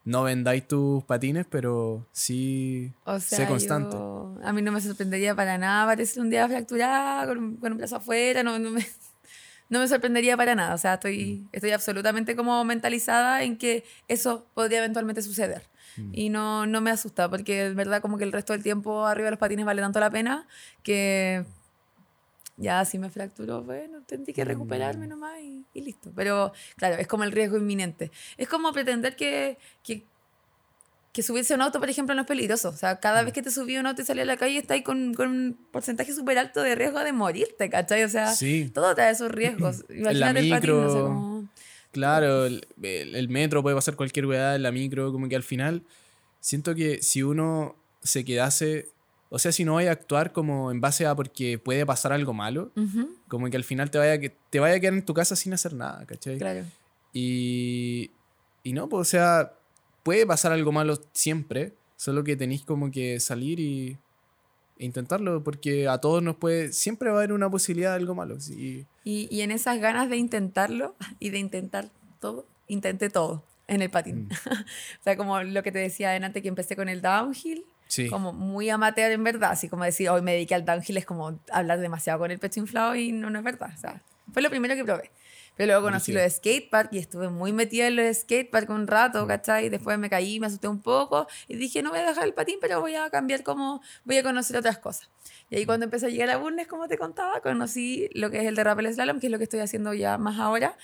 [0.04, 3.96] no vendáis tus patines, pero sí O sea, sé constante.
[3.96, 7.72] yo- a mí no me sorprendería para nada aparecer un día fracturada con, un- con
[7.72, 8.86] un brazo afuera, no, no me,
[9.72, 10.74] no me sorprendería para nada.
[10.74, 10.94] O sea, Mm.
[10.94, 15.62] estoy, estoy absolutamente como mentalizada en que eso podría eventualmente suceder.
[15.96, 16.10] Mm.
[16.12, 19.26] Y no, no me asusta, porque es verdad como que el resto del tiempo arriba
[19.26, 20.46] de los patines vale tanto la pena
[20.82, 21.44] que
[22.58, 24.48] ya si me fracturó, bueno, tendré que Mm.
[24.48, 26.12] recuperarme nomás y, y listo.
[26.14, 28.10] Pero claro, es como el riesgo inminente.
[28.36, 30.04] Es como pretender que, que,
[31.12, 32.70] que subirse a un auto, por ejemplo, no es peligroso.
[32.70, 34.56] O sea, cada vez que te subí a un auto y salí a la calle,
[34.58, 38.02] estás ahí con, con un porcentaje súper alto de riesgo de morirte, ¿cachai?
[38.04, 38.70] O sea, Sí.
[38.72, 39.84] todo trae esos riesgos.
[39.90, 41.48] Imagínate el patín, no sé cómo-
[41.90, 45.82] Claro, el, el- metro puede pasar cualquier weá la micro, como que al final
[46.40, 48.88] siento que si uno se quedase,
[49.28, 52.32] o sea, si no vaya a actuar como en base a porque puede pasar algo
[52.32, 55.36] malo, Ujú, como que al final te vaya, te vaya a quedar en tu casa
[55.36, 56.38] sin hacer nada, ¿cachai?
[56.38, 56.64] claro.
[57.12, 58.10] Y,
[58.62, 59.52] y no, pues o sea,
[60.02, 63.96] puede pasar algo malo siempre, solo que tenéis como que salir y
[64.78, 68.14] e intentarlo, porque a todos nos puede, siempre va a haber una posibilidad de algo
[68.14, 68.40] malo.
[68.40, 68.86] sí.
[69.04, 73.90] Y, y en esas ganas de intentarlo y de intentar todo, intenté todo en el
[73.90, 74.28] patín.
[74.28, 74.32] Mm.
[75.00, 78.08] o sea, como lo que te decía adelante que empecé con el downhill, Sí.
[78.08, 81.38] como muy amateur en verdad, así como decir, hoy me dediqué al downhill es como
[81.52, 83.70] hablar demasiado con el pecho inflado y no, no es verdad.
[83.76, 84.00] O sea,
[84.32, 85.10] fue lo primero que probé.
[85.56, 86.18] Pero luego conocí Brígido.
[86.18, 89.68] lo de skatepark y estuve muy metida en lo de skatepark un rato, ¿cachai?
[89.68, 92.56] Después me caí, me asusté un poco y dije, no voy a dejar el patín,
[92.60, 95.10] pero voy a cambiar como, voy a conocer otras cosas.
[95.50, 98.46] Y ahí cuando empecé a llegar a Burnes, como te contaba, conocí lo que es
[98.46, 100.76] el de rappel slalom, que es lo que estoy haciendo ya más ahora.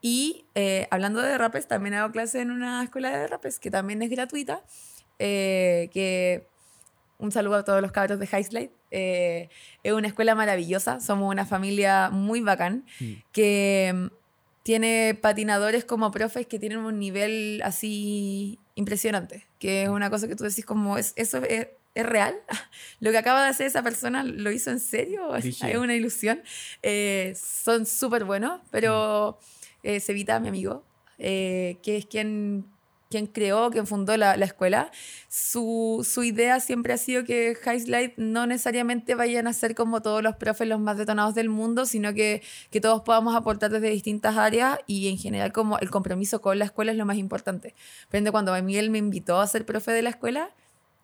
[0.00, 4.02] Y eh, hablando de rapes, también hago clases en una escuela de rapes, que también
[4.02, 4.62] es gratuita,
[5.18, 6.48] eh, que
[7.18, 8.70] un saludo a todos los cabros de Highslide.
[8.90, 9.48] Eh,
[9.82, 13.12] es una escuela maravillosa, somos una familia muy bacán, Mm.
[13.32, 14.06] que mm,
[14.62, 20.36] tiene patinadores como profes que tienen un nivel así impresionante, que es una cosa que
[20.36, 22.34] tú decís como, ¿es, ¿eso es, es real?
[23.00, 25.34] ¿Lo que acaba de hacer esa persona lo hizo en serio?
[25.36, 26.42] ¿Es, una ilusión?
[26.82, 29.38] Eh, son súper buenos, pero
[29.82, 30.82] eh, Sevita, mi amigo,
[31.18, 32.64] eh, que es quien
[33.10, 34.90] quien creó, quien fundó la, la escuela,
[35.28, 40.22] su, su, idea siempre ha sido que Highlight no necesariamente vayan a ser como todos
[40.22, 44.36] los profes los más detonados del mundo, sino que, que todos podamos aportar desde distintas
[44.36, 47.74] áreas y en general como el compromiso con la escuela es lo más importante.
[48.10, 50.50] Pero cuando Miguel me invitó a ser profe de la escuela,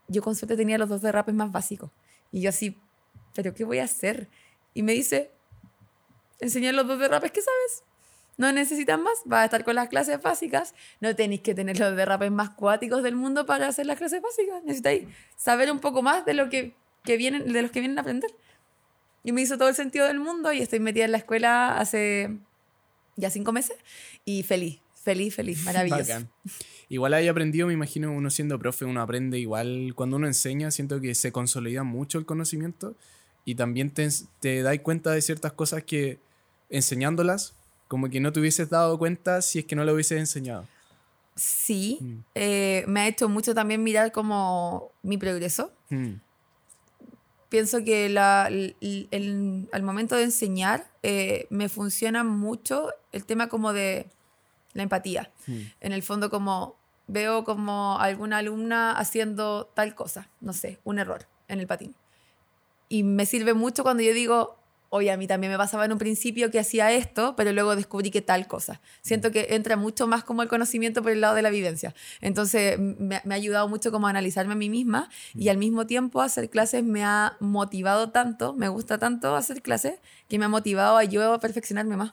[0.08, 1.90] yo con suerte tenía los dos derrapes más básicos.
[2.32, 2.76] Y yo así,
[3.34, 4.28] ¿pero qué voy a hacer?
[4.74, 5.30] Y me dice,
[6.40, 7.89] enseñar los dos derrapes que sabes
[8.40, 11.94] no necesitan más, vas a estar con las clases básicas, no tenéis que tener los
[11.94, 16.24] derrapes más cuáticos del mundo para hacer las clases básicas, necesitáis saber un poco más
[16.24, 16.72] de, lo que,
[17.04, 18.30] que vienen, de los que vienen a aprender.
[19.24, 22.30] Y me hizo todo el sentido del mundo y estoy metida en la escuela hace
[23.16, 23.76] ya cinco meses
[24.24, 26.26] y feliz, feliz, feliz, maravilloso.
[26.88, 30.98] Igual hay aprendido, me imagino, uno siendo profe, uno aprende igual, cuando uno enseña, siento
[31.02, 32.96] que se consolida mucho el conocimiento
[33.44, 34.08] y también te,
[34.40, 36.18] te das cuenta de ciertas cosas que
[36.70, 37.59] enseñándolas
[37.90, 40.64] como que no te hubieses dado cuenta si es que no lo hubieses enseñado.
[41.34, 42.18] Sí, mm.
[42.36, 45.72] eh, me ha hecho mucho también mirar como mi progreso.
[45.88, 46.12] Mm.
[47.48, 53.72] Pienso que la, el, al momento de enseñar eh, me funciona mucho el tema como
[53.72, 54.06] de
[54.72, 55.32] la empatía.
[55.48, 55.58] Mm.
[55.80, 56.76] En el fondo como
[57.08, 61.96] veo como alguna alumna haciendo tal cosa, no sé, un error en el patín.
[62.88, 64.59] Y me sirve mucho cuando yo digo,
[64.90, 68.10] oye, a mí también me pasaba en un principio que hacía esto, pero luego descubrí
[68.10, 68.80] que tal cosa.
[69.02, 71.94] Siento que entra mucho más como el conocimiento por el lado de la vivencia.
[72.20, 76.20] Entonces me, ha ayudado mucho como a analizarme a mí misma y al mismo tiempo
[76.20, 80.96] hacer clases me ha motivado tanto, me gusta tanto hacer clases, que me ha motivado
[80.96, 82.12] a yo a perfeccionarme más,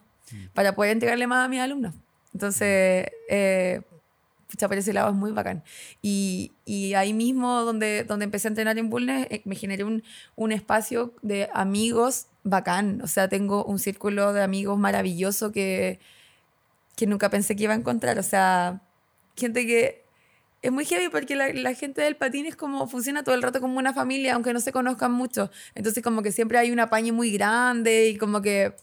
[0.53, 1.95] para poder entregarle más a mis alumnos.
[2.33, 3.81] Entonces, eh,
[4.47, 5.63] pucha, por ese lado es muy bacán.
[6.01, 10.03] Y, y, ahí mismo donde, donde empecé a entrenar en Bulnes, eh, me generé un,
[10.35, 13.01] un espacio de amigos bacán.
[13.01, 15.99] O sea, tengo un círculo de amigos maravilloso que,
[16.95, 18.19] que nunca pensé que iba a encontrar.
[18.19, 18.81] O sea,
[19.35, 20.07] gente que
[20.61, 23.77] es muy heavy porque la, gente del patín es como funciona todo el rato como
[23.77, 25.51] una familia, aunque no se conozcan mucho.
[25.75, 28.75] Entonces, como que siempre hay un apaño muy grande y como que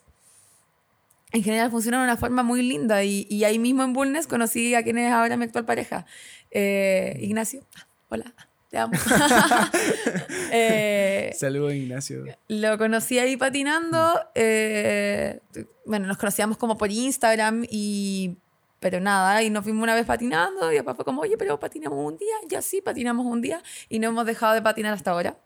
[1.32, 3.02] en general funciona de una forma muy linda.
[3.04, 6.06] Y, ahí mismo en Bulnes conocí a quien es ahora mi actual pareja,
[6.50, 7.66] eh, Ignacio.
[8.08, 8.32] Hola.
[8.74, 8.92] Te amo.
[10.50, 12.24] eh, Saludos, Ignacio.
[12.48, 14.18] Lo conocí ahí patinando.
[14.34, 15.38] Eh,
[15.86, 18.36] bueno, nos conocíamos como por Instagram y.
[18.80, 22.00] Pero nada, y nos fuimos una vez patinando y después fue como, oye, pero patinamos
[22.00, 22.34] un día.
[22.48, 25.38] Ya sí, patinamos un día y no hemos dejado de patinar hasta ahora.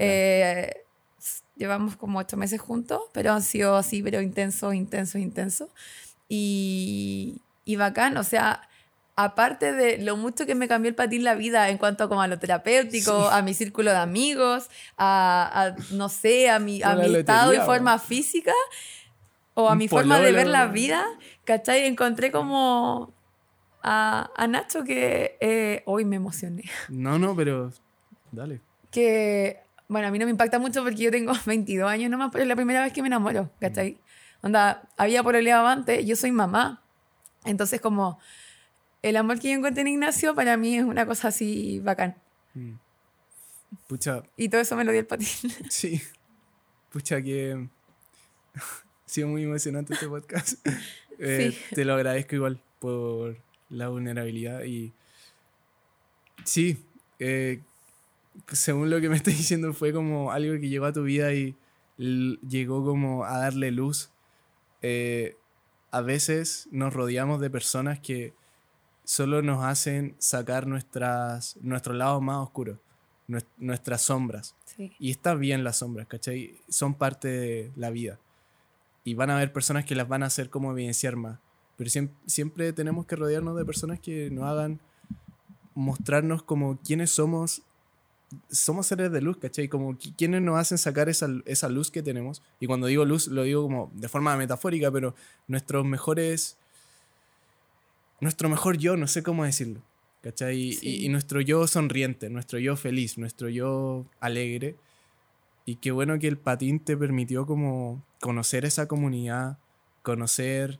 [0.00, 0.82] Eh,
[1.54, 5.68] llevamos como ocho meses juntos, pero han sido así, pero intensos, intensos, intensos.
[6.28, 8.68] Y, y bacán, o sea,
[9.16, 12.26] aparte de lo mucho que me cambió el patín la vida en cuanto como a
[12.26, 17.54] lo terapéutico, a mi círculo de amigos, a, no sé, a mi, a mi estado
[17.54, 18.52] y forma física
[19.54, 21.04] o a mi forma de ver la vida,
[21.44, 21.84] ¿cachai?
[21.84, 23.12] Encontré como
[23.82, 26.64] a, a Nacho que eh, hoy me emocioné.
[26.88, 27.70] No, no, pero
[28.30, 28.60] dale.
[28.90, 32.42] Que, bueno, a mí no me impacta mucho porque yo tengo 22 años nomás, pero
[32.42, 33.98] es la primera vez que me enamoro, ¿cachai?
[34.42, 36.82] Onda, había por el antes, yo soy mamá.
[37.44, 38.18] Entonces como
[39.02, 42.16] el amor que yo encontré en Ignacio para mí es una cosa así bacán.
[42.54, 42.74] Mm.
[43.88, 44.22] Pucha.
[44.36, 45.28] Y todo eso me lo dio el patín.
[45.70, 46.00] Sí.
[46.90, 47.52] Pucha, que
[48.54, 48.60] ha
[49.06, 50.66] sido muy emocionante este podcast.
[51.24, 53.36] Eh, te lo agradezco igual por
[53.68, 54.92] la vulnerabilidad y
[56.42, 56.84] sí,
[57.20, 57.60] eh,
[58.50, 61.54] según lo que me estás diciendo fue como algo que llegó a tu vida y
[61.98, 64.10] llegó como a darle luz.
[64.80, 65.36] Eh,
[65.92, 68.32] a veces nos rodeamos de personas que
[69.12, 72.80] solo nos hacen sacar nuestras, nuestro lado más oscuro,
[73.58, 74.56] nuestras sombras.
[74.98, 76.58] Y está bien las sombras, ¿cachai?
[76.70, 78.18] Son parte de la vida.
[79.04, 81.38] Y van a haber personas que las van a hacer como evidenciar más.
[81.76, 84.80] Pero siempre, siempre tenemos que rodearnos de personas que nos hagan
[85.74, 87.60] mostrarnos como quiénes somos.
[88.50, 89.68] Somos seres de luz, ¿cachai?
[89.68, 92.42] Como quienes nos hacen sacar esa, esa luz que tenemos.
[92.60, 95.14] Y cuando digo luz, lo digo como de forma metafórica, pero
[95.48, 96.56] nuestros mejores
[98.22, 99.82] nuestro mejor yo, no sé cómo decirlo.
[100.22, 100.78] ¿Cachai?
[100.80, 104.76] Y, nuestro yo sonriente, nuestro yo feliz, nuestro yo alegre.
[105.66, 109.58] Y qué bueno que el patín te permitió como conocer esa comunidad,
[110.02, 110.78] conocer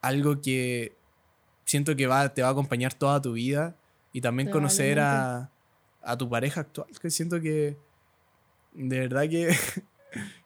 [0.00, 0.94] algo que
[1.66, 3.76] siento que va, te va a acompañar toda tu vida
[4.14, 5.50] y también conocer a,
[6.00, 7.76] a, tu pareja actual, que siento que
[8.72, 9.54] de verdad que...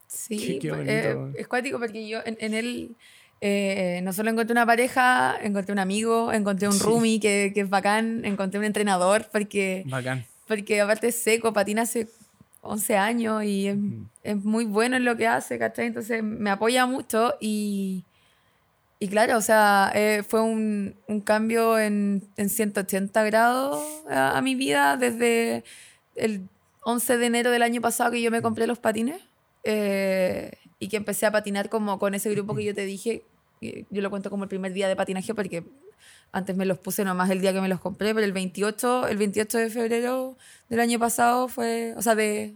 [0.08, 2.96] Sí, eh, es cuático porque yo en, en él
[3.40, 7.70] eh, no solo encontré una pareja, encontré un amigo, encontré un roomie que, que, es
[7.70, 10.24] bacán, encontré un entrenador porque, bacán.
[10.46, 12.08] porque aparte es seco, patina hace
[12.62, 13.68] 11 años y
[14.22, 15.86] es, muy bueno en lo que hace, ¿cachai?
[15.86, 18.04] Entonces me apoya mucho y,
[18.98, 24.42] y claro, o sea, eh, fue un, un cambio en, en 180 grados a, a
[24.42, 25.62] mi vida desde
[26.16, 26.48] el
[26.82, 29.20] 11 de enero del año pasado que yo me compré los patines
[29.64, 33.24] eh, y que empecé a patinar como con ese grupo que yo te dije.
[33.60, 35.64] Yo lo cuento como el primer día de patinaje porque
[36.30, 39.16] antes me los puse nomás el día que me los compré, pero el 28, el
[39.16, 40.36] 28 de febrero
[40.68, 42.54] del año pasado fue, o sea, de,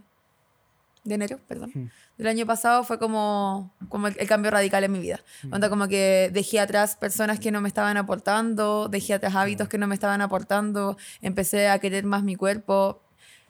[1.03, 1.89] de enero, perdón, Mm.
[2.17, 5.19] del año pasado fue como, como el, el cambio radical en mi vida.
[5.51, 9.77] Onda como que dejé atrás personas que no me estaban aportando, dejé atrás hábitos que
[9.77, 13.01] no me estaban aportando, empecé a querer más mi cuerpo.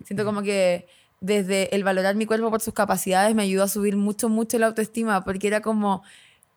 [0.05, 0.87] Siento como que
[1.23, 4.67] desde el valorar mi cuerpo por sus capacidades me ayudó a subir mucho, mucho la
[4.67, 6.03] autoestima, porque era como,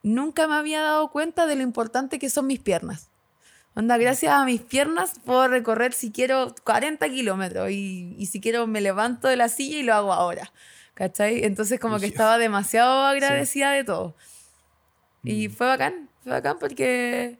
[0.03, 3.09] nunca me había dado cuenta de lo importante que son mis piernas.
[3.77, 8.67] Onda, gracias a mis piernas puedo recorrer si quiero 40 kilómetros y, y si quiero
[8.67, 10.53] me levanto de la silla y lo hago ahora.
[10.95, 11.45] ¿Cachai?
[11.45, 14.17] Entonces como que estaba demasiado agradecida de todo.
[15.23, 17.39] Y fue bacán, fue bacán porque,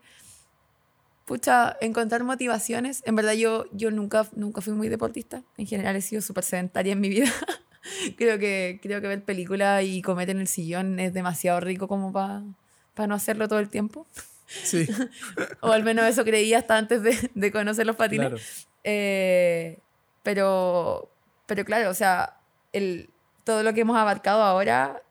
[1.27, 3.03] pucha, encontrar motivaciones.
[3.05, 5.43] En verdad yo, yo nunca, nunca fui muy deportista.
[5.57, 7.31] En general he sido súper sedentaria en mi vida.
[8.17, 12.13] creo, que, creo que ver películas y comer en el sillón es demasiado rico como
[12.13, 14.07] para no hacerlo todo el tiempo.
[14.47, 14.87] Sí,
[15.59, 18.29] O al menos eso creía hasta antes de, de conocer los patines.
[18.29, 18.43] claro.
[18.85, 19.79] Eh,
[20.23, 21.11] pero,
[21.45, 22.37] pero claro, o sea,
[22.71, 23.09] el,
[23.43, 25.01] todo lo que hemos abarcado ahora,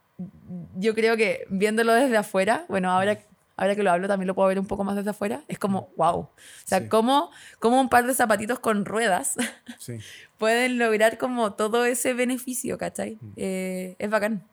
[0.77, 3.19] yo creo que viéndolo desde afuera, bueno, ahora,
[3.57, 5.91] ahora que lo hablo también lo puedo ver un poco más desde afuera, es como,
[5.97, 6.17] wow.
[6.21, 6.31] O
[6.65, 6.89] sea, Sí.
[6.89, 9.35] cómo, cómo un par de zapatitos con ruedas
[9.79, 9.99] Sí.
[10.39, 13.19] pueden lograr como todo ese beneficio, ¿cachai?
[13.21, 13.33] Mm.
[13.37, 14.47] Eh, es bacán.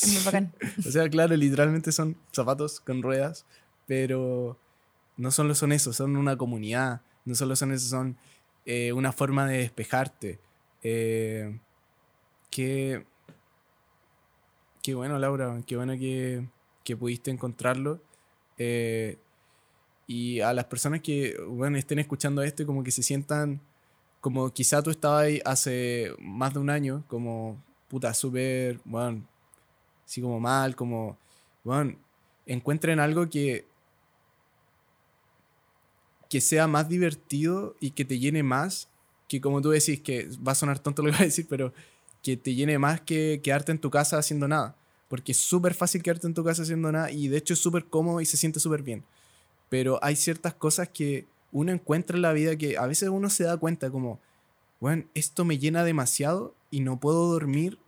[0.00, 0.52] Es muy bacán.
[0.86, 3.46] O sea, claro, literalmente son zapatos con ruedas,
[3.86, 4.58] pero
[5.16, 8.16] no solo son eso, son una comunidad, no solo son eso, son
[8.66, 10.38] eh, una forma de despejarte.
[10.82, 11.58] Eh,
[12.50, 13.04] qué,
[14.82, 16.46] qué bueno, Laura, qué bueno que,
[16.84, 18.00] que pudiste encontrarlo.
[18.58, 19.18] Eh,
[20.06, 23.60] y a las personas que bueno, estén escuchando esto como que se sientan
[24.20, 29.24] como quizá tú estabas ahí hace más de un año, como puta, súper, bueno,
[30.04, 31.16] así como mal, como,
[31.62, 31.96] bueno,
[32.44, 33.66] encuentren algo que
[36.28, 38.88] que sea más divertido y que te llene más,
[39.28, 41.72] que como tú decís, que va a sonar tonto lo que voy a decir, pero
[42.20, 44.74] que te llene más que quedarte en tu casa haciendo nada.
[45.08, 47.84] Porque es súper fácil quedarte en tu casa haciendo nada y de hecho es súper
[47.86, 49.04] cómodo y se siente súper bien.
[49.68, 53.44] Pero hay ciertas cosas que uno encuentra en la vida que a veces uno se
[53.44, 54.20] da cuenta como,
[54.80, 57.78] bueno, esto me llena demasiado y no puedo dormir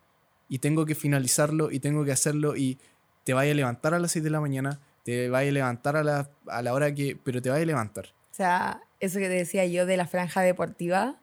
[0.49, 2.79] y tengo que finalizarlo y tengo que hacerlo y
[3.25, 6.05] te vaya a levantar a las 6 de la mañana, te vaya a levantar a
[6.05, 8.07] la, a la hora que, pero te vaya a levantar.
[8.31, 11.21] O sea, eso que te decía yo de la franja deportiva,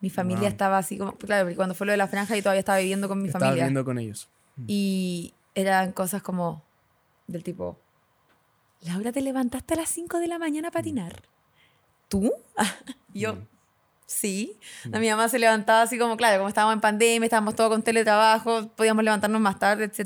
[0.00, 0.48] mi familia Wow.
[0.48, 3.08] estaba así como, claro, porque cuando fue lo de la franja y todavía estaba viviendo
[3.08, 3.64] con mi Estaba familia.
[3.64, 4.28] viviendo con ellos.
[4.66, 6.62] Y eran cosas como
[7.26, 7.78] del tipo,
[8.82, 11.22] Laura, ¿te levantaste a las 5 de la mañana a patinar?
[12.08, 12.32] ¿Tú?
[13.14, 13.46] Yo, Mm.
[14.06, 14.58] sí.
[14.86, 18.68] Mi mamá se levantaba así como, claro, como estábamos en pandemia, estábamos todos con teletrabajo,
[18.68, 19.90] podíamos levantarnos más tarde.
[19.92, 20.02] Sí.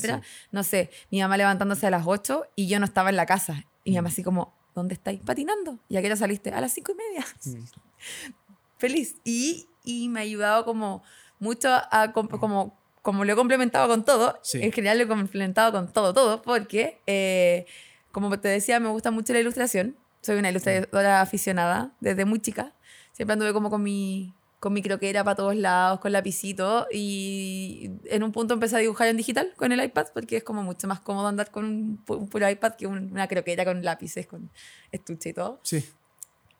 [0.50, 3.64] No sé, mi mamá levantándose a las 8 y yo no estaba en la casa.
[3.84, 4.12] Y mi mamá Mm.
[4.12, 5.20] así como, ¿dónde estáis?
[5.20, 5.78] Patinando.
[5.88, 6.50] ¿Y a qué hora saliste?
[6.52, 7.26] A las 5 y media.
[7.44, 7.64] Mm.
[8.78, 9.16] Feliz.
[9.24, 11.02] Y, y me ha ayudado como
[11.38, 14.38] mucho a, com- como, como lo he complementado con todo.
[14.42, 14.62] Sí.
[14.62, 17.66] En general lo he complementado con todo, todo, porque, eh,
[18.12, 19.96] como te decía, me gusta mucho la ilustración.
[20.20, 22.72] Soy una ilustradora aficionada desde muy chica.
[23.12, 26.86] Siempre anduve como con mi, con mi croquera para todos lados, con lapicito.
[26.92, 30.62] Y en un punto empecé a dibujar en digital con el iPad, porque es como
[30.62, 34.28] mucho más cómodo andar con un, un puro iPad que un- una croquera con lápices,
[34.28, 34.48] con
[34.92, 35.84] estuche y todo Sí.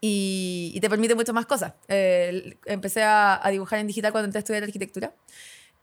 [0.01, 1.75] y, y te permite muchas más cosas.
[1.87, 5.15] Eh, empecé a, a dibujar en digital cuando entré a estudiar arquitectura.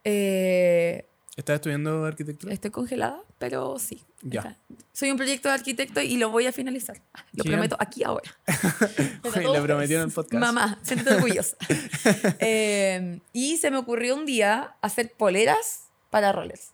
[0.03, 2.53] Eh, ¿Estás estudiando arquitectura?
[2.53, 4.03] estoy congelada, pero sí.
[4.21, 4.39] Ya.
[4.41, 4.57] Está.
[4.91, 7.01] Soy un proyecto de arquitecto y lo voy a finalizar.
[7.33, 8.29] Lo prometo aquí ahora.
[8.45, 10.33] Frente a Y todos lo prometió en el podcast.
[10.41, 11.55] Mamá, siéntete orgullosa.
[12.39, 16.71] Eh, y se me ocurrió un día hacer poleras para rollers.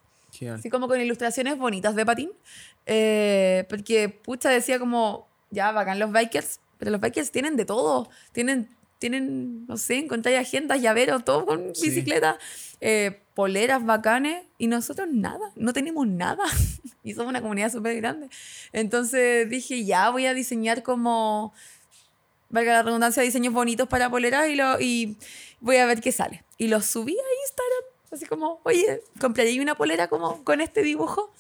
[0.54, 2.32] Así como con ilustraciones bonitas de patín.
[2.88, 8.10] Eh, porque, pucha, decía como, ya, bacán los bikers, pero los bikers tienen de todo.
[8.34, 11.90] Tienen, tienen no sé, encontrar agendas, llaveros, todo con Sí.
[11.90, 12.38] bicicleta.
[12.82, 14.44] Eh, poleras bacanes.
[14.58, 16.44] Y nosotros nada, no tenemos nada.
[17.04, 18.30] y somos una comunidad súper grande.
[18.74, 21.54] Entonces dije, ya, voy a diseñar como,
[22.50, 25.18] valga la redundancia, diseños bonitos para poleras y, lo, y
[25.60, 26.44] voy a ver qué sale.
[26.58, 27.96] Y los subí a Instagram.
[28.12, 31.32] Así como, oye, compré ahí una polera como con este dibujo.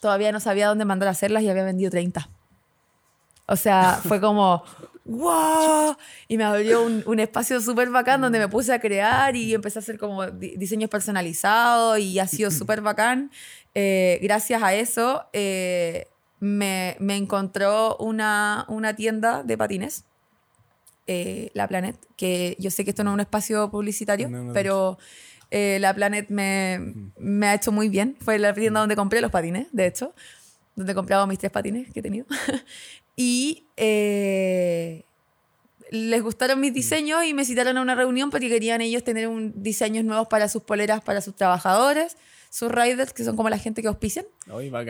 [0.00, 2.28] Todavía no sabía dónde mandar a hacerlas y había vendido 30.
[3.52, 4.62] O sea, fue como,
[5.04, 5.96] ¡wow!
[6.28, 9.78] Y me abrió un, un espacio súper bacán donde me puse a crear y empecé
[9.78, 13.30] a hacer como di- diseños personalizados y ha sido súper bacán.
[13.74, 16.06] Eh, gracias a eso, eh,
[16.38, 20.04] me, me encontró una, una tienda de patines,
[21.06, 24.52] eh, La Planet, que yo sé que esto no es un espacio publicitario, No, no,
[24.52, 24.98] pero
[25.50, 28.16] eh, La Planet me, me ha hecho muy bien.
[28.20, 30.14] Fue la tienda donde compré los patines, de hecho,
[30.76, 32.26] donde he comprado mis tres patines que he tenido.
[33.20, 35.04] y eh,
[35.90, 39.62] les gustaron mis diseños y me citaron a una reunión porque querían ellos tener un,
[39.62, 42.16] diseños nuevos para sus poleras, para sus trabajadores,
[42.48, 44.24] sus riders, que son como la gente que auspician.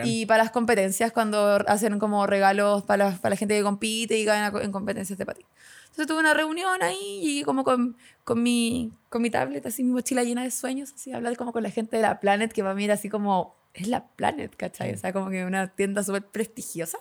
[0.05, 4.17] Y para las competencias, cuando hacen como regalos para la, para la gente que compite
[4.17, 5.47] y gana en competencias de patín.
[5.87, 9.91] Entonces tuve una reunión ahí y como con, con, mi, con mi tablet, así mi
[9.91, 12.77] mochila llena de sueños, así hablar como con la gente de la Planet, que para
[12.77, 14.95] mí era así como, es la Planet, ¿cachai?
[14.95, 16.99] O sea, como que una tienda súper prestigiosa.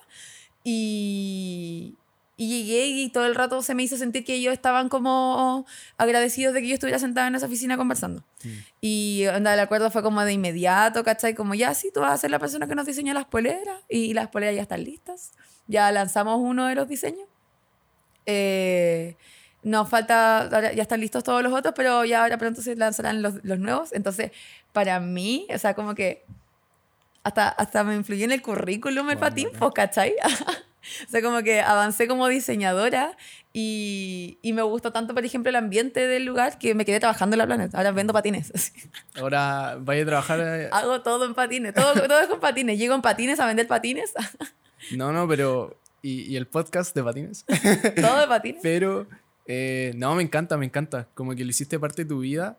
[0.63, 1.95] Y,
[2.39, 5.65] y llegué y todo el rato se me hizo sentir que ellos estaban como
[5.97, 8.23] agradecidos de que yo estuviera sentada en esa oficina conversando.
[8.79, 11.35] Y onda, el acuerdo fue como de inmediato, ¿cachai?
[11.35, 14.13] Como ya, sí, tú vas a ser la persona que nos diseña las poleras y
[14.13, 15.33] las poleras ya están listas.
[15.67, 17.27] Ya lanzamos uno de los diseños.
[18.25, 19.17] Eh,
[19.61, 23.43] nos falta, ya están listos todos los otros, pero ya ahora pronto se lanzarán los,
[23.43, 23.91] los nuevos.
[23.91, 24.31] Entonces,
[24.71, 26.23] para mí, o sea, como que
[27.23, 30.13] hasta, hasta me influyó en el currículum el Bueno, patín, pues, ¿cachai?
[31.07, 33.15] o sea, como que avancé como diseñadora
[33.53, 37.33] y, y me gustó tanto, por ejemplo, el ambiente del lugar que me quedé trabajando
[37.35, 37.73] en la Planet.
[37.75, 38.51] Ahora vendo patines.
[39.15, 40.39] Ahora vaya a trabajar.
[40.41, 42.77] eh, Hago todo en patines, todo, todo es con patines.
[42.77, 44.13] Llego en patines a vender patines,
[44.95, 45.75] No, no, pero.
[46.01, 47.43] ¿Y, y el podcast de patines?
[47.99, 48.61] todo de patines.
[48.63, 49.07] Pero.
[49.45, 51.07] eh, no, me encanta, me encanta.
[51.13, 52.57] Como que lo hiciste parte de tu vida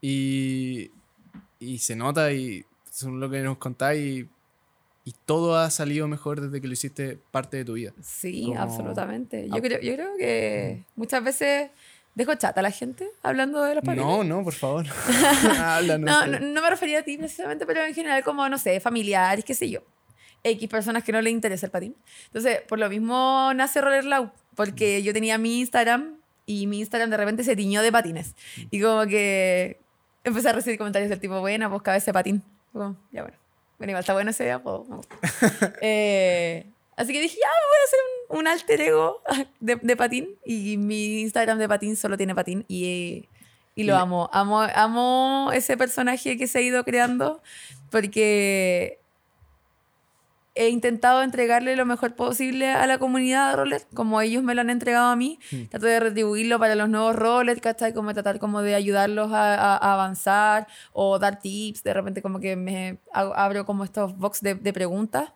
[0.00, 0.90] y.
[1.58, 2.64] Y se nota y.
[2.96, 4.00] Son lo que nos contáis.
[4.00, 4.28] Y,
[5.04, 7.92] y todo ha salido mejor desde que lo hiciste parte de tu vida.
[8.00, 9.48] Sí, Como- absolutamente.
[9.50, 11.70] Yo creo, yo creo que muchas veces
[12.14, 14.06] dejo chata a la gente hablando de los patines.
[14.06, 14.86] No, no, por favor.
[15.60, 16.08] Háblanos.
[16.08, 19.44] No, no, no me refería a ti precisamente, pero en general como, no sé, familiares,
[19.44, 19.80] qué sé yo.
[20.42, 21.94] X personas que no les interesa el patín.
[22.28, 26.16] Entonces, por lo mismo nace Roller Lau, porque yo tenía mi Instagram
[26.46, 28.34] y mi Instagram de repente se tiñó de patines.
[28.70, 29.78] Y como que
[30.24, 32.42] empecé a recibir comentarios del tipo, buena, pues cabeza de patín.
[33.12, 33.36] Ya bueno.
[33.78, 34.44] Bueno, igual está bueno ese.
[35.82, 36.66] Eh,
[36.96, 37.98] así que dije, ya, me voy a hacer
[38.30, 39.22] un, un alter ego
[39.60, 40.38] de, de patín.
[40.44, 42.64] Y mi Instagram de patín solo tiene patín.
[42.68, 43.28] Y,
[43.74, 44.30] y lo amo.
[44.32, 44.62] amo.
[44.62, 47.42] Amo ese personaje que se ha ido creando
[47.90, 48.98] porque
[50.56, 54.62] he intentado entregarle lo mejor posible a la comunidad de roller, como ellos me lo
[54.62, 55.38] han entregado a mí.
[55.52, 55.64] Mm.
[55.66, 57.92] Trato de retribuirlo para los nuevos rollers, ¿cachai?
[57.92, 61.82] Como tratar como de ayudarlos a, a- a avanzar o dar tips.
[61.84, 65.32] De repente como que me abro como estos box de, de preguntas.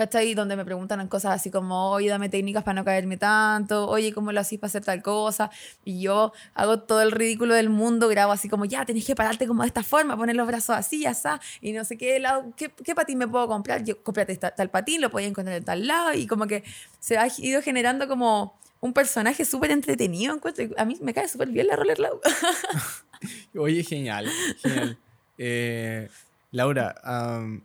[0.00, 0.32] ¿Cachai?
[0.32, 4.32] Donde me preguntan cosas así como, oye, dame técnicas para no caerme tanto, oye, ¿cómo
[4.32, 5.50] lo hacís para hacer tal cosa?
[5.84, 9.46] Y yo hago todo el ridículo del mundo, grabo así como, ya, tenés que pararte
[9.46, 11.28] como de esta forma, poner los brazos así, así,
[11.60, 13.84] y no sé qué, lado, ¿qué, qué patín me puedo comprar?
[13.84, 16.64] Yo, cómprate esta- tal patín, lo podía encontrar en tal lado, y como que
[16.98, 20.64] se ha ido generando como un personaje súper entretenido, encuentro.
[20.78, 21.98] A mí me cae súper bien la Roller.
[23.54, 24.26] Oye, genial,
[24.62, 24.96] genial.
[25.42, 26.08] Eh,
[26.52, 27.62] Laura, am,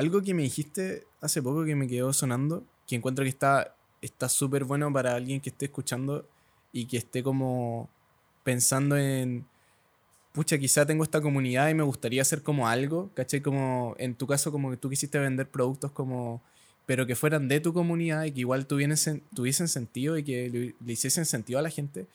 [0.00, 4.28] algo que me dijiste hace poco que me quedó sonando, que encuentro que está está
[4.28, 6.26] súper bueno para alguien que esté escuchando
[6.72, 7.90] y que esté como
[8.44, 9.44] pensando en,
[10.32, 13.42] pucha, quizá tengo esta comunidad y me gustaría hacer como algo, ¿cachai?
[13.42, 16.42] Como en tu caso, como que tú quisiste vender productos como,
[16.86, 19.22] pero que fueran de tu comunidad y que igual tuviesen,
[19.68, 22.06] sentido y que le, le hiciesen sentido a la gente.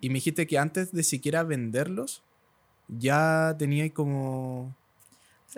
[0.00, 2.22] Y me dijiste que antes de siquiera venderlos,
[2.88, 4.74] ya tenía como...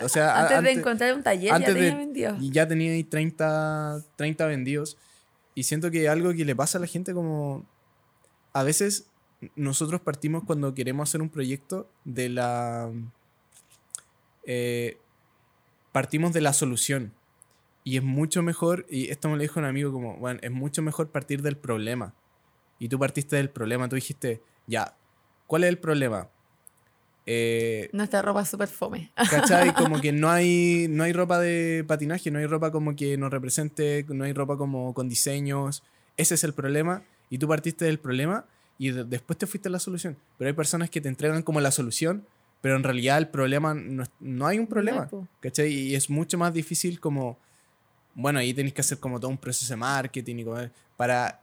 [0.01, 2.37] O sea, a- antes, de antes- encontrar un taller, antes ya tenía de- vendido.
[2.41, 4.97] y ya tenía ahí 30, 30 vendidos.
[5.55, 7.67] Y siento que algo que le pasa a la gente como...
[8.53, 9.07] A veces
[9.57, 12.91] nosotros partimos cuando queremos hacer un proyecto de la...
[14.45, 14.99] eh,
[15.93, 17.13] partimos de la solución.
[17.85, 20.83] Y es mucho mejor, y esto me lo dijo un amigo como, bueno, es mucho
[20.83, 22.15] mejor partir del problema.
[22.79, 24.95] Y tú partiste del problema, tú dijiste, ya,
[25.47, 26.29] ¿cuál es el problema?
[27.31, 29.13] Eh, Nuestra ropa es súper fome.
[29.15, 29.75] ¿Cachai?
[29.75, 33.31] Como que no hay, no hay ropa de patinaje, no hay ropa como que nos
[33.31, 35.83] represente, no hay ropa como con diseños.
[36.17, 37.03] Ese es el problema.
[37.29, 38.47] Y tú partiste del problema
[38.79, 40.17] y de- después te fuiste a la solución.
[40.39, 42.25] Pero hay personas que te entregan como la solución,
[42.63, 45.09] pero en realidad el problema no, es- no hay un problema.
[45.41, 45.71] ¿Cachai?
[45.71, 47.39] Y es mucho más difícil como...
[48.15, 51.43] Bueno, ahí tenéis que hacer como todo un proceso de marketing y como- para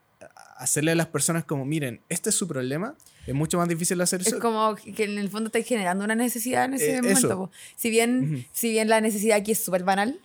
[0.55, 2.95] hacerle a las personas como, miren, este es su problema.
[3.27, 4.39] Es mucho más difícil hacer Es eso.
[4.39, 7.17] como que en el fondo estáis generando una necesidad en ese Eh, momento.
[7.27, 7.51] eso.
[7.75, 8.43] Si bien, Ujú.
[8.51, 10.19] si bien la necesidad aquí es súper banal,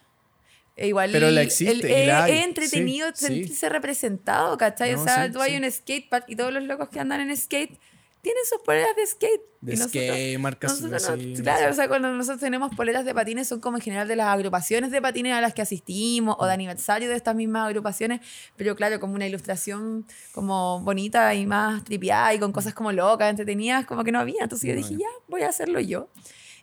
[0.77, 2.39] e igual Pero la el- existe el- y la es, hay.
[2.39, 3.27] es entretenido Sí, sí.
[3.27, 4.93] sentirse representado, ¿cachai?
[4.95, 5.57] No, o sea, sí, tú hay sí.
[5.65, 7.79] un skatepark y todos los locos que andan en skate
[8.23, 9.41] tienen sus poleras de skate.
[9.63, 13.05] De nosotros- skate, marcas nosotros no- así, no claro, o sea, cuando nosotros tenemos poleras
[13.05, 16.37] de patines son como en general de las agrupaciones de patines a las que asistimos
[16.37, 16.41] Mm.
[16.43, 18.21] o de aniversario de estas mismas agrupaciones,
[18.57, 23.29] pero claro, como una ilustración como bonita y más tripiada y con cosas como locas,
[23.31, 24.43] entretenidas, como que no había.
[24.43, 26.09] Entonces yo dije, ya, voy a hacerlo yo.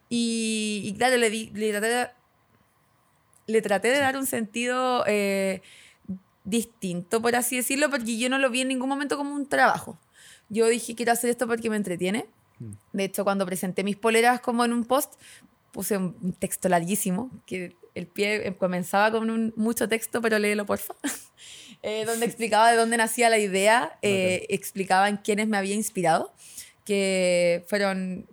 [0.09, 2.07] Y, y claro, le, di, le, traté de,
[3.47, 5.61] le traté de dar un sentido eh,
[6.45, 9.99] distinto, por así decirlo, porque yo no lo vi en ningún momento como un trabajo.
[10.49, 12.25] Yo dije, quiero hacer esto porque me entretiene.
[12.59, 12.71] Mm.
[12.93, 15.13] De hecho, cuando presenté mis poleras como en un post,
[15.71, 20.65] puse un texto larguísimo, que el pie eh, comenzaba con un, mucho texto, pero léelo
[20.65, 20.95] porfa,
[21.83, 26.33] eh, donde explicaba de dónde nacía la idea, eh, explicaba en quiénes me había inspirado,
[26.85, 28.25] que fueron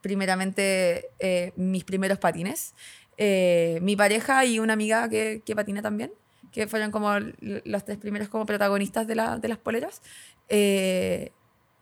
[0.00, 2.74] primeramente eh, mis primeros patines,
[3.18, 6.10] eh, mi pareja y una amiga que, que patina también,
[6.52, 7.10] que fueron como
[7.40, 10.02] los tres primeros como protagonistas de, la- de las poleras.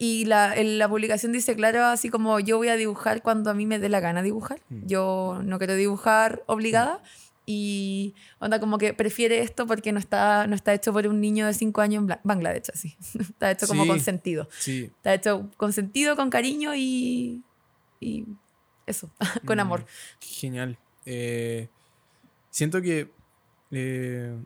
[0.00, 3.54] Y la, en la publicación dice, claro, así como yo voy a dibujar cuando a
[3.54, 4.60] mí me dé la gana dibujar.
[4.68, 4.86] Mm.
[4.86, 7.02] Yo no quiero dibujar obligada.
[7.50, 11.46] Y onda como que prefiere esto porque no está, no está hecho por un niño
[11.46, 12.94] de 5 años en Bangladesh, así.
[13.18, 13.88] está hecho como Sí.
[13.88, 14.48] con sentido.
[14.58, 17.42] Sí, Está hecho con sentido, con cariño y,
[18.00, 18.26] y
[18.86, 19.10] eso,
[19.46, 19.86] con Mm, amor.
[20.20, 20.78] qué Genial.
[21.06, 21.68] Eh,
[22.50, 23.10] siento que
[23.70, 24.36] eh,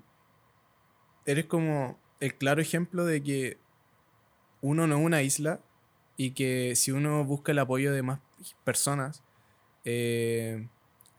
[1.27, 3.59] eres como el claro ejemplo de que
[4.63, 5.61] uno no es una isla
[6.17, 8.21] y que si uno busca el apoyo de más
[8.65, 9.23] personas,
[9.85, 10.67] eh,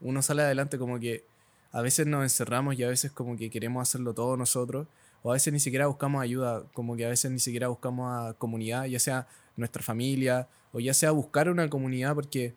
[0.02, 1.24] uno sale adelante como que
[1.72, 4.88] a veces nos encerramos y a veces como que queremos hacerlo todo nosotros,
[5.24, 8.34] o a veces ni siquiera buscamos ayuda, como que a veces ni siquiera buscamos a
[8.34, 12.54] comunidad, ya sea nuestra familia, o ya sea buscar una comunidad, porque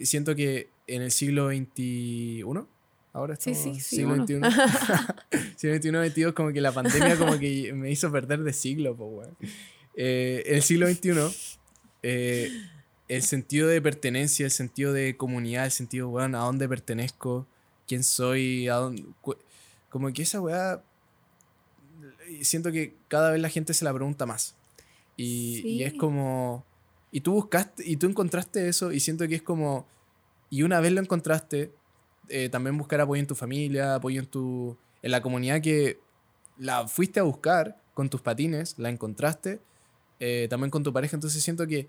[0.00, 2.44] siento que en el siglo XXI,
[3.12, 4.24] ahora Sí, estamos sí, sí, siglo uno.
[4.24, 4.34] XXI,
[5.56, 9.10] siglo XXI, 22, como que la pandemia como que me hizo perder de siglo, pues,
[9.12, 9.36] weón.
[9.96, 11.12] Eh, el siglo XXI,
[12.02, 12.50] eh,
[13.08, 17.46] el sentido de pertenencia, el sentido de comunidad, el sentido, weón, a dónde pertenezco,
[17.86, 19.04] quién soy, a dónde,
[19.90, 20.82] como que esa weá,
[22.42, 24.54] siento que cada vez la gente se la pregunta más.
[25.16, 25.98] Y, y es Sí.
[25.98, 26.64] como,
[27.12, 29.86] y tú buscaste, y tú encontraste eso, y siento que es como,
[30.50, 31.70] y una vez lo encontraste,
[32.28, 36.00] eh, también buscar apoyo en tu familia, apoyo en tu, en la comunidad que
[36.58, 39.60] la fuiste a buscar con tus patines, la encontraste,
[40.20, 41.88] eh, también con tu pareja, entonces siento que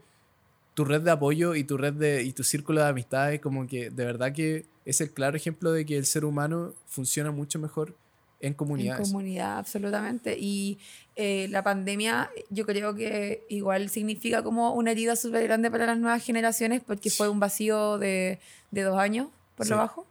[0.73, 3.89] tu red de apoyo y tu red de y tu círculo de amistades como que
[3.89, 7.95] de verdad que es el claro ejemplo de que el ser humano funciona mucho mejor
[8.41, 9.07] en En comunidades.
[9.09, 10.37] comunidad, absolutamente.
[10.37, 10.77] Y
[11.15, 15.97] eh, la pandemia yo creo que igual significa como una herida súper grande para las
[15.97, 18.39] nuevas generaciones porque fue un vacío de,
[18.71, 19.71] de dos años, por Sí.
[19.71, 20.05] lo bajo,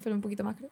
[0.00, 0.70] fue un poquito más creo.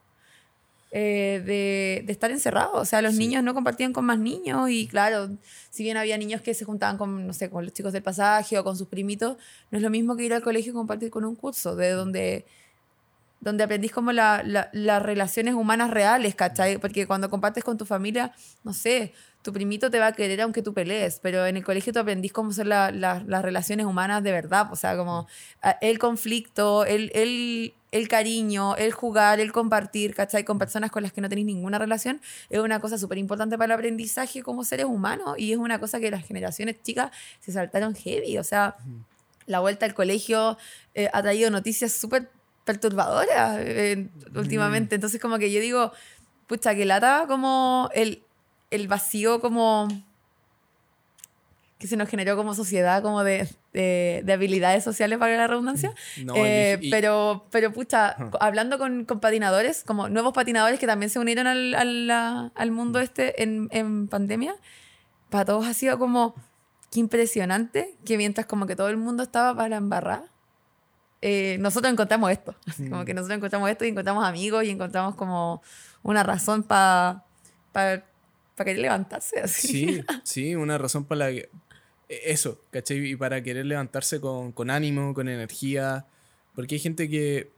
[0.90, 3.18] Eh, de, de estar encerrados, o sea, los Sí.
[3.18, 5.28] niños no compartían con más niños y claro,
[5.70, 8.58] si bien había niños que se juntaban con, no sé, con los chicos del pasaje
[8.58, 9.36] o con sus primitos,
[9.70, 12.46] no es lo mismo que ir al colegio y compartir con un curso, de donde
[13.40, 16.78] donde aprendís como la- la- las relaciones humanas reales, ¿cachai?
[16.78, 18.32] Porque cuando compartes con tu familia,
[18.64, 19.12] no sé,
[19.42, 22.32] tu primito te va a querer aunque tú pelees, pero en el colegio tú aprendís
[22.32, 25.26] cómo son la- la- las relaciones humanas de verdad, o sea, como
[25.80, 30.44] el conflicto, el, el, el cariño, el jugar, el compartir, ¿cachai?
[30.44, 32.20] Con personas con las que no tenéis ninguna relación,
[32.50, 35.98] es una cosa súper importante para el aprendizaje como seres humanos y es una cosa
[36.00, 37.10] que las generaciones chicas
[37.40, 38.76] se saltaron heavy, o sea,
[39.46, 40.58] la vuelta al colegio
[40.94, 42.28] eh, ha traído noticias súper
[42.64, 44.94] perturbadoras eh, últimamente.
[44.96, 45.92] Entonces, como que yo digo,
[46.46, 48.22] pucha, que lata como el,
[48.70, 49.88] el vacío como
[51.78, 55.92] que se nos generó como sociedad, como de, de, de habilidades sociales, para la redundancia.
[56.24, 58.30] No, Eh, y- y- pero, pero, pucha, Ajá.
[58.40, 62.10] hablando con, con patinadores, como nuevos patinadores que también se unieron al, al,
[62.52, 64.56] al mundo este en, en pandemia,
[65.30, 66.34] para todos ha sido como,
[66.90, 70.24] qué impresionante que mientras como que todo el mundo estaba para embarrar,
[71.22, 72.56] eh, nosotros encontramos esto.
[72.66, 73.04] Así Como Mm.
[73.04, 75.62] que nosotros encontramos esto y encontramos amigos y encontramos como
[76.02, 77.22] una razón para
[78.58, 79.40] para querer levantarse.
[79.44, 79.68] Así.
[79.68, 81.48] Sí, sí, una razón para la que...
[82.08, 82.98] e- Eso, ¿cachai?
[83.12, 86.06] Y para querer levantarse con, con ánimo, con energía.
[86.54, 87.50] Porque hay gente que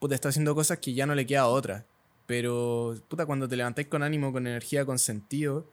[0.00, 1.86] puta, está haciendo cosas que ya no le queda otra.
[2.26, 5.66] Pero, puta, cuando te levantáis con ánimo, con energía, con sentido,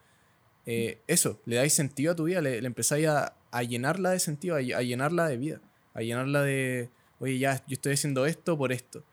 [0.65, 4.19] eh, eso, le dais sentido a tu vida, le, le empezáis a, a llenarla de
[4.19, 5.61] sentido, a, a llenarla de vida,
[5.93, 9.03] a llenarla de, oye, ya, yo estoy haciendo esto por esto.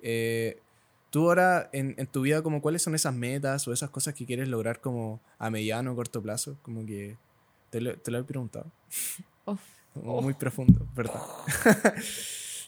[0.00, 0.58] Eh,
[1.12, 4.24] Tú ahora, en, en tu vida, como cuáles son esas metas o esas cosas que
[4.26, 6.56] quieres lograr como a mediano o corto plazo?
[6.62, 7.18] Como que
[7.70, 8.72] te lo, te lo he preguntado.
[9.44, 9.58] Oh.
[9.94, 11.20] Muy profundo, ¿verdad?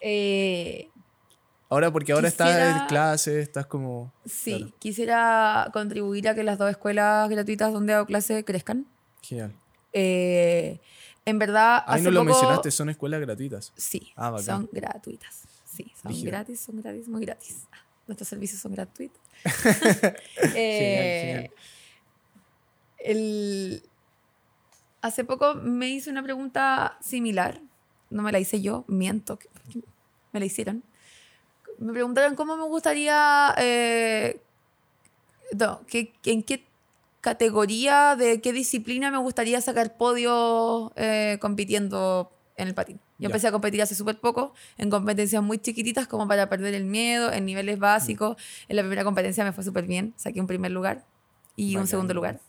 [0.07, 0.91] Eh,
[1.71, 4.13] Ahora, porque ahora estás en clase, estás como...
[4.27, 4.75] sí, Claro.
[4.79, 8.87] quisiera contribuir a que las dos escuelas gratuitas donde hago clase crezcan.
[9.23, 9.55] Genial.
[9.95, 10.79] Eh,
[11.25, 13.73] en verdad, hace no lo poco- mencionaste, son escuelas gratuitas.
[13.77, 15.45] Sí, Ah, son gratuitas.
[15.65, 17.67] Sí, son gratis, son gratis, muy gratis.
[18.07, 19.21] Nuestros servicios son gratuitos.
[20.55, 21.51] Eh,
[22.99, 23.83] el-
[25.03, 27.61] Hace poco me hice una pregunta similar.
[28.09, 29.39] No me la hice yo, miento.
[29.39, 29.49] que
[30.33, 30.83] Me la hicieron.
[31.79, 33.55] Me preguntaron cómo me gustaría.
[33.59, 34.41] eh,
[35.53, 36.65] no, que- en qué
[37.21, 43.01] categoría, de qué disciplina me gustaría sacar podio eh, compitiendo en el patín.
[43.25, 46.85] Yo empecé a competir hace súper poco, en competencias muy chiquititas como para perder el
[46.85, 48.37] miedo, en niveles básicos.
[48.68, 51.05] En la primera competencia me fue súper bien, saqué un primer lugar
[51.57, 51.87] y un Bacán.
[51.89, 52.41] segundo lugar.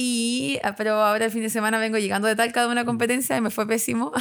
[0.00, 3.36] Y, ah, pero ahora el fin de semana vengo llegando de Talca de una competencia
[3.36, 4.12] y me fue pésimo.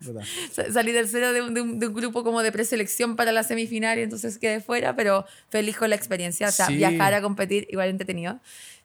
[0.72, 3.98] Salí tercera de un, de, un, de un grupo como de preselección para la semifinal
[3.98, 6.48] y entonces quedé fuera, pero feliz con la experiencia.
[6.48, 6.76] O sea, Sí.
[6.76, 8.40] viajar a competir igual entretenido.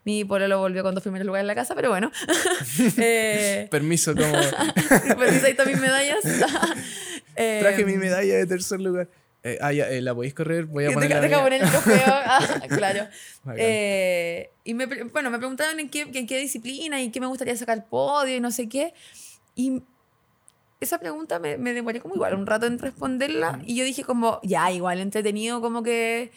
[0.06, 2.12] Mi lo volvió con dos primeros lugares en la casa, pero bueno.
[2.98, 4.32] eh, Permiso, como
[5.16, 6.20] pues ahí están mis medallas.
[7.38, 9.10] Eh, traje mi medalla de tercer lugar.
[9.44, 10.68] Eh, ah, ya, eh, ¿la podéis correr?
[10.68, 11.44] Voy a poner deja mía.
[11.44, 12.02] poner el trofeo.
[12.08, 13.08] Ah, claro.
[13.58, 17.58] Eh, y me, bueno, me preguntaron en qué, en qué disciplina y qué me gustaría
[17.58, 18.94] sacar podio y no sé qué.
[19.54, 19.84] Y
[20.80, 23.60] esa pregunta me, me demoré como igual un rato en responderla.
[23.66, 26.32] Y yo dije como, ya, igual entretenido, como que...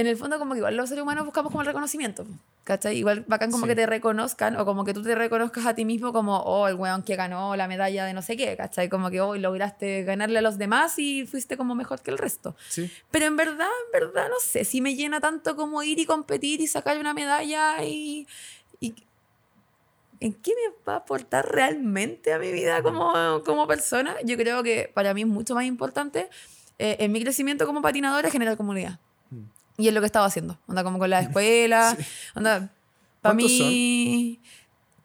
[0.00, 2.24] En el fondo como que igual los seres humanos buscamos como el reconocimiento.
[2.64, 2.96] ¿Cachai?
[2.96, 3.68] Igual bacán como Sí.
[3.70, 6.76] que te reconozcan o como que tú te reconozcas a ti mismo como, oh, el
[6.76, 8.88] weón que ganó la medalla de no sé qué, ¿cachai?
[8.88, 12.56] Como que hoy lograste ganarle a los demás y fuiste como mejor que el resto.
[12.68, 12.90] Sí.
[13.10, 16.60] Pero en verdad, en verdad, no sé si me llena tanto como ir y competir
[16.62, 18.26] y sacar una medalla y.
[18.80, 18.94] y
[20.20, 24.14] ¿En qué me va a aportar realmente a mi vida como, como persona?
[24.24, 26.28] Yo creo que para mí es mucho más importante
[26.78, 28.98] eh, en mi crecimiento como patinadora generar comunidad.
[29.80, 29.82] Mm.
[29.82, 30.58] Y es lo que estaba haciendo.
[30.66, 31.96] Onda como con la escuela.
[32.34, 32.70] Onda,
[33.20, 34.40] para ¿Cuántos mí.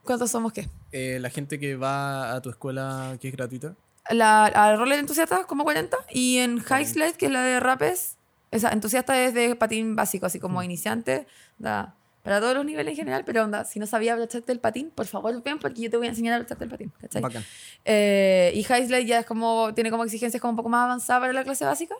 [0.03, 0.69] ¿Cuántos somos qué?
[0.91, 3.73] Eh, la gente que va a tu escuela que es gratuita.
[4.11, 6.93] La, a roller entusiasta como 40 y en High 40.
[6.93, 8.17] Slide, que es la de rapes,
[8.51, 10.41] esa entusiasta es de patín básico, así Mm.
[10.41, 11.26] como iniciante,
[11.57, 14.91] da, para todos los niveles en general, pero onda, si no sabía abrocharte el patín,
[14.93, 17.21] por favor ven porque yo te voy a enseñar a abrocharte el patín, ¿cachai?
[17.23, 17.43] Bacán.
[17.84, 21.21] Eh, y High Slide ya es como, tiene como exigencias como un poco más avanzadas
[21.21, 21.95] para la clase básica,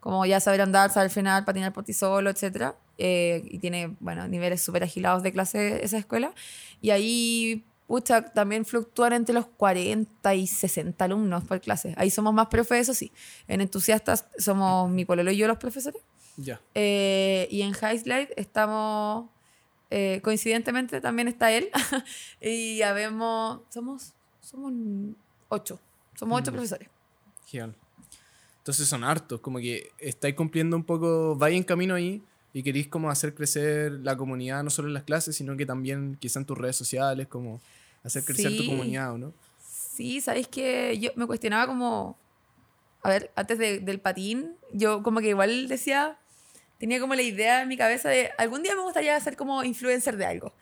[0.00, 2.74] como ya saber andar, saber frenar, patinar por ti solo, etc.
[2.96, 6.32] y tiene, bueno, niveles súper agilados de clase esa escuela.
[6.80, 11.94] Y ahí, pucha, también fluctúan entre los 40 y 60 alumnos por clase.
[11.96, 13.12] Ahí somos más profes, eso sí.
[13.48, 16.00] En entusiastas somos mi pololo y yo los profesores.
[16.36, 16.60] Ya.
[16.74, 19.28] Eh, y en High Slide estamos,
[19.90, 21.68] eh, coincidentemente también está él.
[22.40, 24.72] y habemos, somos, somos
[25.48, 25.80] ocho.
[26.14, 26.54] Somos ocho Mm.
[26.54, 26.88] profesores.
[27.46, 27.74] Genial.
[28.68, 32.86] Entonces son hartos, como que estáis cumpliendo un poco, vais en camino ahí y queréis
[32.86, 36.44] como hacer crecer la comunidad, no solo en las clases, sino que también quizá en
[36.44, 37.62] tus redes sociales, como
[38.04, 38.68] hacer crecer tu Sí.
[38.68, 39.32] comunidad, ¿o no?
[39.58, 42.18] Sí, sabéis que yo me cuestionaba como,
[43.02, 46.18] a ver, antes de- del patín, yo como que igual decía,
[46.78, 50.18] tenía como la idea en mi cabeza de algún día me gustaría ser como influencer
[50.18, 50.52] de algo.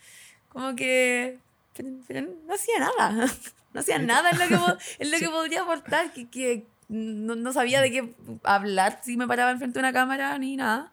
[0.48, 1.40] Como que,
[1.76, 3.26] pero, pero no hacía nada,
[3.74, 7.52] no hacía nada en lo que, en lo que podría aportar, que, que no, no
[7.52, 8.14] sabía de qué
[8.44, 10.92] hablar si me paraba enfrente de una cámara ni nada.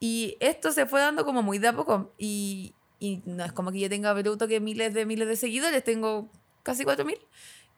[0.00, 2.12] Y esto se fue dando como muy de a poco.
[2.18, 5.82] Y, y no es como que yo tenga bruto que miles de miles de seguidores,
[5.84, 6.30] tengo
[6.62, 7.18] casi 4.000.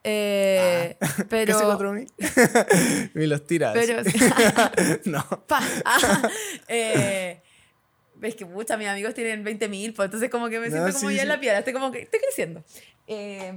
[0.02, 0.96] Eh,
[1.28, 2.06] pero, ¿Casi 4000?
[3.14, 3.74] y los tiras.
[3.74, 4.02] pero
[5.04, 5.46] no.
[5.46, 6.22] pa, ah,
[6.68, 7.40] eh,
[8.14, 11.10] ves que muchos mis amigos tienen 20.000, pues entonces como que me No, siento como
[11.10, 11.34] sí, ya en sí.
[11.34, 12.64] la piedra, estoy como que estoy creciendo.
[13.06, 13.52] Eh,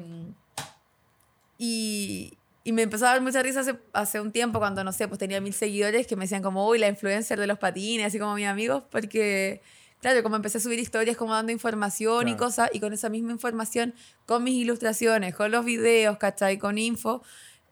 [1.58, 5.08] y, y me empezó a dar mucha risa hace, hace un tiempo cuando, no sé,
[5.08, 8.20] pues tenía mil seguidores que me decían como, uy, la influencer de los patines, así
[8.20, 9.62] como mis amigos, porque,
[10.00, 12.38] claro, como empecé a subir historias como dando información y Claro.
[12.38, 13.94] cosas, y con esa misma información,
[14.26, 16.58] con mis ilustraciones, con los videos, ¿cachai?
[16.58, 17.22] Con info,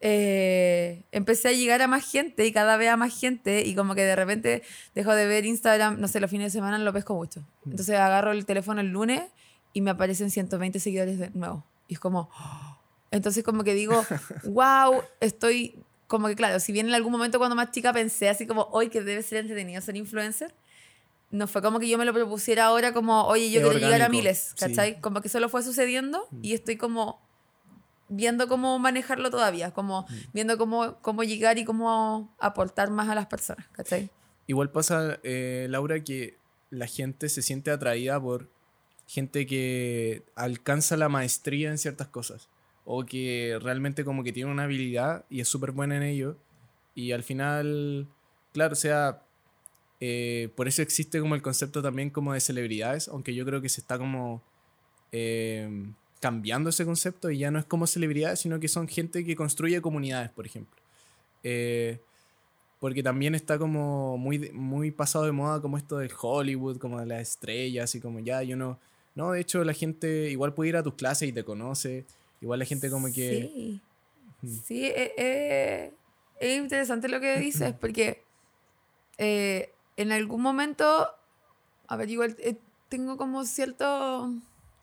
[0.04, 3.94] eh, empecé a llegar a más gente y cada vez a más gente y como
[3.96, 4.64] que de repente
[4.96, 7.46] dejo de ver Instagram, no sé, los fines de semana lo pesco mucho.
[7.66, 9.22] Entonces agarro el teléfono el lunes
[9.74, 11.66] y me aparecen 120 seguidores de nuevo.
[11.88, 12.30] Y es como...
[13.12, 14.04] Entonces como que digo,
[14.44, 15.84] wow, estoy...
[16.08, 18.90] Como que claro, si bien en algún momento cuando más chica pensé así como, hoy
[18.90, 20.54] que debe ser entretenido ser influencer,
[21.30, 24.02] no fue como que yo me lo propusiera ahora como, oye, yo Es quiero llegar
[24.02, 24.56] a orgánico, miles, sí.
[24.60, 25.00] ¿cachai?
[25.00, 27.22] Como que solo fue sucediendo y estoy como
[28.10, 33.28] viendo cómo manejarlo todavía, como viendo cómo, cómo llegar y cómo aportar más a las
[33.28, 34.10] personas, ¿cachai?
[34.48, 36.38] Igual pasa, eh, Laura, que
[36.70, 38.50] la gente se siente atraída por
[39.08, 42.50] gente que alcanza la maestría en ciertas cosas.
[42.86, 46.38] O que realmente como que tiene una habilidad y es súper buena en ello.
[46.96, 48.08] Y al final,
[48.54, 49.22] claro, o sea,
[50.00, 53.70] eh, por eso existe como el concepto también como de celebridades, aunque yo creo que
[53.70, 54.42] se está como
[55.12, 55.70] eh,
[56.20, 59.82] cambiando ese concepto y ya no es como celebridades, sino que son gente que construye
[59.82, 60.80] comunidades, por ejemplo.
[61.44, 62.00] Eh,
[62.80, 67.06] porque también está como muy, muy pasado de moda como esto del Hollywood, como de
[67.06, 68.80] las estrellas y como ya, yo no...
[69.14, 72.06] No, de hecho la gente igual puede ir a tus clases y te conoce.
[72.42, 73.82] Igual la gente como que...
[74.42, 75.94] Sí, sí eh, eh,
[76.40, 78.24] es interesante lo que dices porque
[79.18, 81.08] eh, en algún momento,
[81.88, 82.36] a ver, igual
[82.90, 84.34] tengo como cierto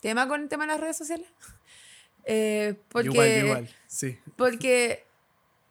[0.00, 1.26] tema con el tema de las redes sociales.
[2.88, 4.18] porque, igual, igual, sí.
[4.36, 5.07] Porque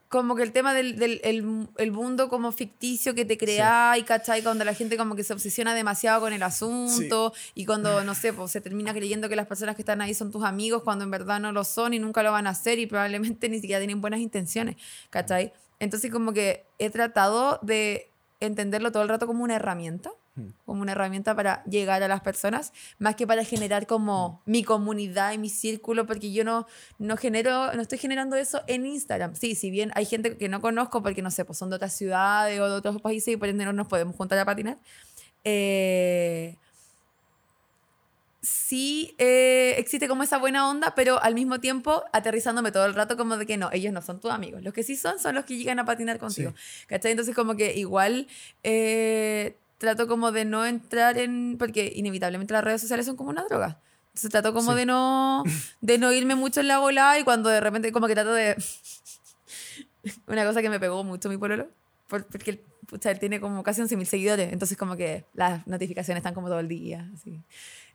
[0.09, 4.41] como que el tema del, del el, mundo como ficticio que te crea y ¿cachai?
[4.41, 8.31] Cuando la gente como que se obsesiona demasiado con el asunto y cuando, no sé,
[8.31, 11.11] pues se termina creyendo que las personas que están ahí son tus amigos cuando en
[11.11, 13.99] verdad no lo son y nunca lo van a hacer y probablemente ni siquiera tienen
[13.99, 14.77] buenas intenciones,
[15.09, 15.51] ¿cachai?
[15.79, 20.11] Entonces como que he tratado de entenderlo todo el rato como una herramienta
[20.65, 25.33] como una herramienta para llegar a las personas, más que para generar como mi comunidad
[25.33, 26.67] y mi círculo, porque yo no,
[26.99, 29.35] no genero, no estoy generando eso en Instagram.
[29.35, 31.93] Sí, si bien hay gente que no conozco porque no sé, pues son de otras
[31.93, 34.77] ciudades o de otros países y por ende no nos podemos juntar a patinar.
[35.43, 36.55] Eh,
[38.41, 43.17] sí eh, existe como esa buena onda, pero al mismo tiempo aterrizándome todo el rato
[43.17, 44.63] como de que no, ellos no son tus amigos.
[44.63, 46.53] Los que sí son son los que llegan a patinar contigo.
[46.87, 47.11] ¿Cachai?
[47.11, 48.27] Entonces como que igual
[48.63, 53.45] eh, trato como de no entrar en, porque inevitablemente las redes sociales son como una
[53.45, 53.79] droga.
[54.07, 55.43] Entonces trato como de no
[55.81, 58.55] de no irme mucho en la bola y cuando de repente como que trato de
[60.27, 61.67] una cosa que me pegó mucho mi pololo
[62.07, 62.61] porque él,
[63.03, 66.67] él tiene como casi 11.000 seguidores, entonces como que las notificaciones están como todo el
[66.67, 67.41] día, así.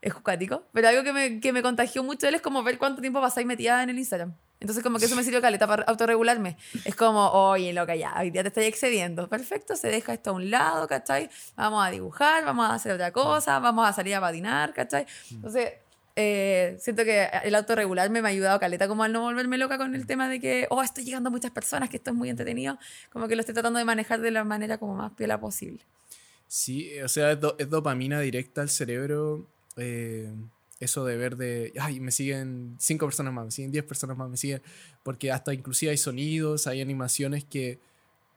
[0.03, 0.65] Es jucático.
[0.73, 3.47] Pero algo que me, que me contagió mucho él es como ver cuánto tiempo pasáis
[3.47, 4.35] metida en el Instagram.
[4.61, 6.57] Entonces como que eso me sirvió caleta para autorregularme.
[6.85, 9.29] Es como, oye, loca, ya, hoy día te estoy excediendo.
[9.29, 11.31] Perfecto, se deja esto a un lado, ¿cachai?
[11.57, 15.07] Vamos a dibujar, vamos a hacer otra cosa, vamos a salir a patinar, ¿cachai?
[15.31, 15.73] Entonces
[16.15, 19.95] eh, siento que el autorregularme me ha ayudado caleta como al no volverme loca con
[19.95, 22.79] el tema de que, oh, estoy llegando a muchas personas, que esto es muy entretenido,
[23.11, 25.81] como que lo estoy tratando de manejar de la manera como más piola posible.
[26.47, 29.49] Sí, o sea, es, dopamina directa al cerebro.
[29.77, 30.33] Eh,
[30.81, 34.29] eso de ver de, ay, me siguen cinco personas más, me siguen diez personas más,
[34.29, 34.63] me siguen,
[35.05, 37.79] porque hasta inclusive hay sonidos, hay animaciones que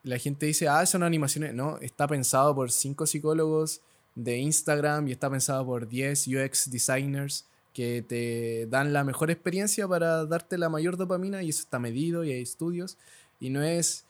[0.04, 3.82] la gente dice, ah, son animaciones, no, está pensado por cinco psicólogos
[4.14, 9.88] de Instagram y está pensado por 10 UX designers que te dan la mejor experiencia
[9.88, 12.98] para darte la mayor dopamina y eso está medido y hay estudios.
[13.40, 14.06] Y no es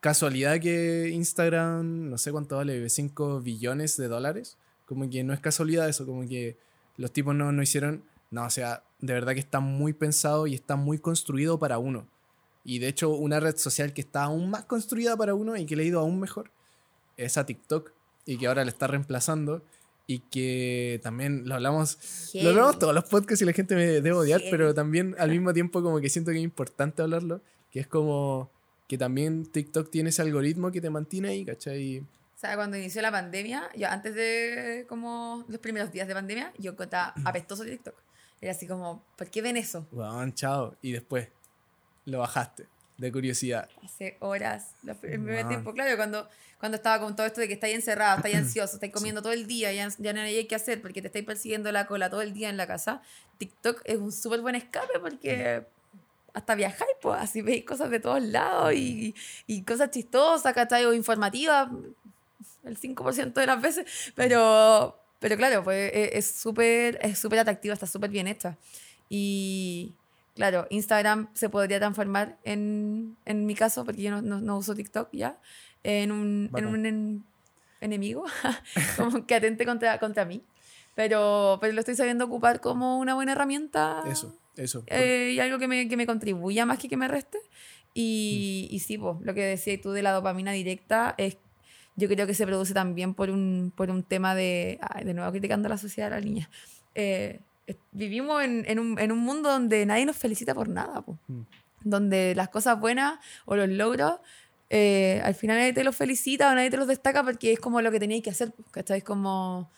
[0.00, 4.56] casualidad que Instagram, no sé cuánto vale, 5 billones de dólares.
[4.88, 6.56] Como que no es casualidad eso, como que
[6.96, 8.02] los tipos no, no hicieron...
[8.30, 12.06] No, o sea, de verdad que está muy pensado y está muy construido para uno.
[12.64, 15.76] Y de hecho, una red social que está aún más construida para uno y que
[15.76, 16.50] le ha ido aún mejor
[17.16, 17.92] es a TikTok
[18.26, 19.62] y que ahora le está reemplazando
[20.06, 21.98] y que también lo hablamos,
[22.34, 25.52] lo hablamos todos los podcasts y la gente me debe odiar, pero también al mismo
[25.52, 28.50] tiempo como que siento que es importante hablarlo, que es como
[28.86, 32.02] que también TikTok tiene ese algoritmo que te mantiene ahí, ¿cachai?
[32.38, 36.52] O sea, cuando inició la pandemia, yo antes de como los primeros días de pandemia,
[36.56, 37.96] yo encontraba apestoso TikTok.
[38.40, 39.88] Era así como, ¿por qué ven eso?
[39.90, 40.76] Bueno, chao.
[40.80, 41.30] Y después
[42.04, 43.68] lo bajaste de curiosidad.
[43.84, 46.28] Hace horas, el primer tiempo, claro, cuando,
[46.60, 49.48] cuando estaba con todo esto de que estáis encerrado, estáis ansioso, estáis comiendo todo el
[49.48, 52.34] día, ya, ya no hay que hacer porque te estáis persiguiendo la cola todo el
[52.34, 53.02] día en la casa,
[53.38, 55.66] TikTok es un súper buen escape porque
[56.34, 59.16] hasta viajáis, pues así veis cosas de todos lados y,
[59.48, 60.84] y cosas chistosas, ¿cachai?
[60.84, 61.68] O informativas,
[62.64, 67.86] el 5% de las veces, pero, pero claro, pues es súper es súper atractiva, está
[67.86, 68.56] súper bien hecha.
[69.08, 69.94] Y,
[70.38, 75.08] Claro, Instagram se podría transformar en, en mi caso, porque yo no, no, uso TikTok
[75.10, 75.36] ya,
[75.82, 77.24] en un, en un
[77.80, 78.24] enemigo,
[78.96, 80.40] como que atente contra, contra mí.
[80.94, 84.04] Pero, pero lo estoy sabiendo ocupar como una buena herramienta.
[84.08, 84.84] Eso, eso.
[84.86, 87.38] Eh, y algo que me, que me contribuya más que que me reste.
[87.92, 88.74] Y, mm.
[88.76, 91.36] y sí, pues, lo que decías tú de la dopamina directa es
[91.98, 95.66] yo creo que se produce también por un, por un tema de, de nuevo criticando
[95.66, 96.48] a la sociedad de la niña,
[96.94, 97.40] eh,
[97.90, 101.40] vivimos en, en, un, en, un, mundo donde nadie nos felicita por nada, mm.
[101.82, 104.20] donde las cosas buenas o los logros,
[104.70, 107.82] eh, al final nadie te los felicita o nadie te los destaca porque es como
[107.82, 108.98] lo que teníais que hacer, ¿cachai?
[108.98, 109.68] Es como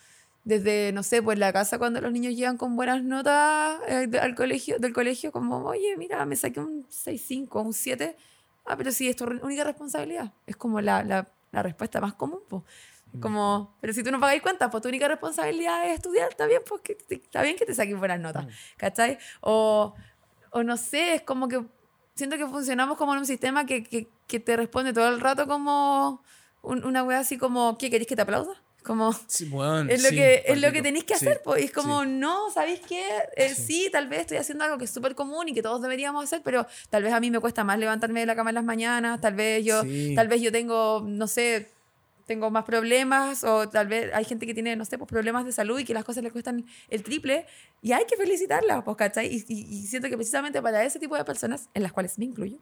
[0.45, 4.35] desde, no sé, pues la casa cuando los niños llegan con buenas notas eh, al
[4.35, 8.15] colegio, del colegio, como, oye, mira, me saqué un 6-5, un 7,
[8.67, 10.33] ah, pero sí, es tu única responsabilidad.
[10.47, 12.63] Es como la, la, la respuesta más común, pues.
[13.21, 16.63] Como, pero si tú no pagáis cuentas, pues tu única responsabilidad es estudiar, está bien,
[16.65, 18.47] pues que está bien que te saquen buenas notas,
[18.77, 19.19] ¿cachai?
[19.41, 19.95] O,
[20.53, 21.61] o no sé, es como que
[22.15, 25.49] siento que funcionamos como en un sistema que, que, que te responde todo el rato
[25.49, 26.23] como
[26.63, 28.63] una wea así como, ¿qué querés que te aplauda?
[28.83, 31.63] Como, Sí, weón, es lo sí, que, es lo que tenéis que Sí, hacer, pues.
[31.65, 32.09] Es como, sí.
[32.11, 33.05] no, ¿sabéis qué?
[33.37, 33.63] Eh, Sí.
[33.85, 33.89] sí.
[33.93, 36.67] tal vez estoy haciendo algo que es súper común y que todos deberíamos hacer, pero
[36.89, 39.35] tal vez a mí me cuesta más levantarme de la cama en las mañanas, tal
[39.35, 40.15] vez yo, Sí.
[40.17, 41.69] tal vez yo tengo, no sé,
[42.27, 45.51] tengo más problemas o tal vez hay gente que tiene, no sé, pues problemas de
[45.51, 47.45] salud y que las cosas le cuestan el triple
[47.83, 49.27] y hay que felicitarlas, pues, ¿cachai?
[49.27, 52.27] Y, y- y siento que precisamente para ese tipo de personas, en las cuales me
[52.27, 52.59] incluyo,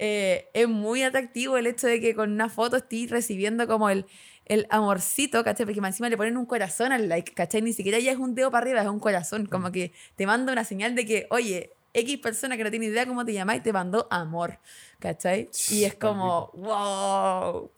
[0.00, 4.06] eh, es muy atractivo el hecho de que con una foto estés recibiendo como el,
[4.46, 5.66] el amorcito, ¿cachai?
[5.66, 7.62] Porque encima le ponen un corazón al like, ¿cachai?
[7.62, 10.52] Ni siquiera ya es un dedo para arriba, es un corazón, como que te manda
[10.52, 13.72] una señal de que, oye, X persona que no tiene idea cómo te llamáis te
[13.72, 14.58] mandó amor,
[14.98, 15.48] ¿cachai?
[15.70, 17.70] Y es como, wow,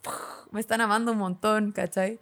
[0.51, 2.19] me están amando un montón, ¿cachai?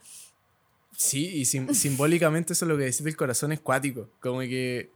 [0.95, 4.09] Sí, y sim- simbólicamente eso es lo que decís del corazón es cuático.
[4.19, 4.91] Como que.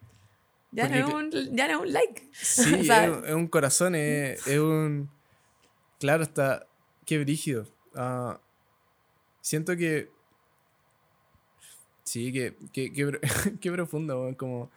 [0.72, 2.30] Ya no, es un, ya no es un like.
[2.34, 5.10] Sí, O sea, es, un- es un corazón, es, es un.
[6.00, 6.66] Claro, está.
[7.06, 7.68] Qué brígido.
[7.96, 8.40] Ah,
[9.42, 10.10] siento que.
[12.04, 12.56] Sí, que.
[12.72, 14.70] que, profundo, Como.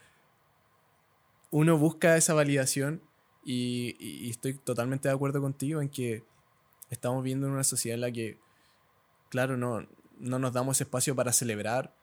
[1.50, 3.00] Uno busca esa validación
[3.44, 6.24] y, estoy totalmente de acuerdo contigo en que
[6.90, 8.38] estamos viendo en una sociedad en la que,
[9.28, 9.86] claro, no,
[10.18, 11.94] no nos damos espacio para celebrar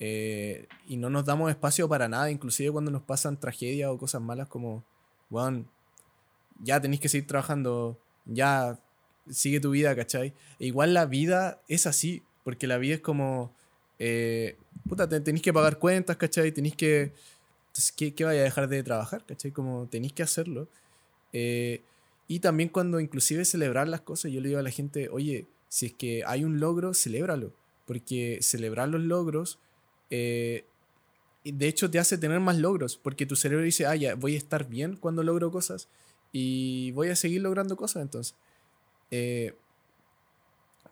[0.00, 4.20] eh, y no nos damos espacio para nada, inclusive cuando nos pasan tragedias o cosas
[4.20, 4.84] malas como,
[5.30, 5.70] weón,
[6.58, 8.78] ya tenéis que seguir trabajando, ya
[9.30, 10.32] sigue tu vida, ¿cachai?
[10.58, 13.52] E igual la vida es así, porque la vida es como,
[13.98, 14.56] eh,
[14.88, 16.52] puta, te- tenéis que pagar cuentas, ¿cachai?
[16.52, 17.12] Tenéis que,
[17.68, 19.50] entonces, ¿qué, qué vaya a dejar de trabajar, ¿cachai?
[19.52, 20.68] Como tenéis que hacerlo.
[21.32, 21.82] Eh,
[22.28, 25.86] y también cuando inclusive celebrar las cosas, yo le digo a la gente, oye, si
[25.86, 27.52] es que hay un logro, celébralo,
[27.86, 29.58] porque celebrar los logros,
[30.10, 30.64] eh,
[31.44, 34.38] de hecho te hace tener más logros, porque tu cerebro dice, ah, ya, voy a
[34.38, 35.88] estar bien cuando logro cosas
[36.32, 38.34] y voy a seguir logrando cosas entonces.
[39.10, 39.54] Eh,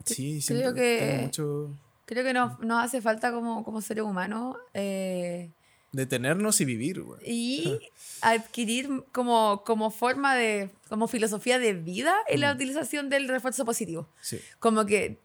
[0.04, 1.70] sí, creo que- mucho
[2.06, 5.50] Creo que nos, nos hace falta como, como seres humanos eh,
[5.92, 7.20] detenernos y vivir, güey.
[7.22, 7.78] y
[8.22, 14.08] adquirir como, como forma de, como filosofía de vida en la utilización del refuerzo positivo.
[14.22, 14.40] Sí.
[14.58, 15.18] Como que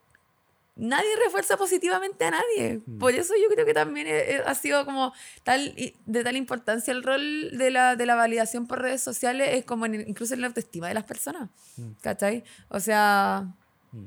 [0.75, 2.81] nadie refuerza positivamente a nadie.
[2.85, 2.97] Mm.
[2.99, 5.13] Por eso yo creo que también eh, eh, ha sido como
[5.43, 9.49] tal y- de tal importancia el rol de la, de la validación por redes sociales,
[9.53, 11.49] es como en incluso en la autoestima de las personas.
[11.77, 11.91] Mm.
[12.01, 12.43] ¿Cachai?
[12.69, 13.47] O sea,
[13.91, 14.05] Mm.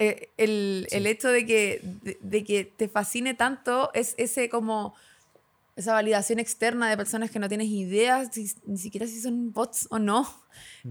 [0.00, 0.96] eh, el, Sí.
[0.96, 4.94] el hecho de que, de, de que te fascine tanto es ese como
[5.76, 9.86] esa validación externa de personas que no tienes ideas si- ni siquiera si son bots
[9.90, 10.28] o no.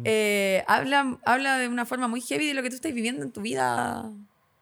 [0.06, 3.32] Eh, habla, habla de una forma muy heavy de lo que tú estás viviendo en
[3.32, 4.10] tu vida,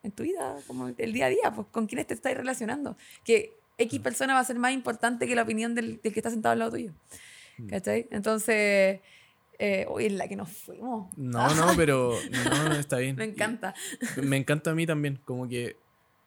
[0.05, 2.97] en tu vida, como el día a día, pues con quiénes te estás relacionando.
[3.23, 6.29] Que X persona va a ser más importante que la opinión del, del que está
[6.29, 6.93] sentado al lado tuyo.
[7.57, 7.67] Mm.
[7.67, 8.07] ¿Cachai?
[8.11, 8.99] Entonces,
[9.59, 11.15] eh, uy, en la que nos fuimos.
[11.17, 13.15] No, no, pero no, no, está bien.
[13.15, 13.73] Me encanta.
[14.21, 15.77] Me encanta a mí también, como que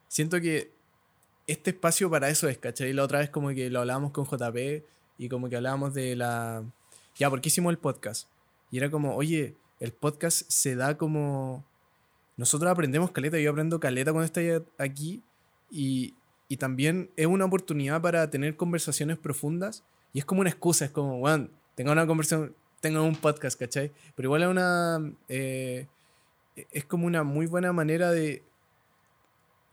[0.09, 0.71] siento que
[1.47, 2.93] este espacio para eso es, ¿cachai?
[2.93, 4.85] La otra vez como que lo hablábamos con JP
[5.19, 6.63] y como que hablábamos de la...
[7.17, 8.29] Ya, ¿por qué hicimos el podcast?
[8.71, 11.65] Y era como, oye, el podcast se da como...
[12.39, 15.23] Nosotros aprendemos caleta, yo aprendo caleta cuando estoy aquí
[15.71, 16.15] y,
[16.49, 19.85] y también es una oportunidad para tener conversaciones profundas
[20.15, 23.93] y es como una excusa, es como, bueno, tenga una conversación, tenga un podcast, ¿cachai?
[24.15, 25.13] Pero igual es una...
[25.29, 25.87] eh,
[26.73, 28.43] es como una muy buena manera de,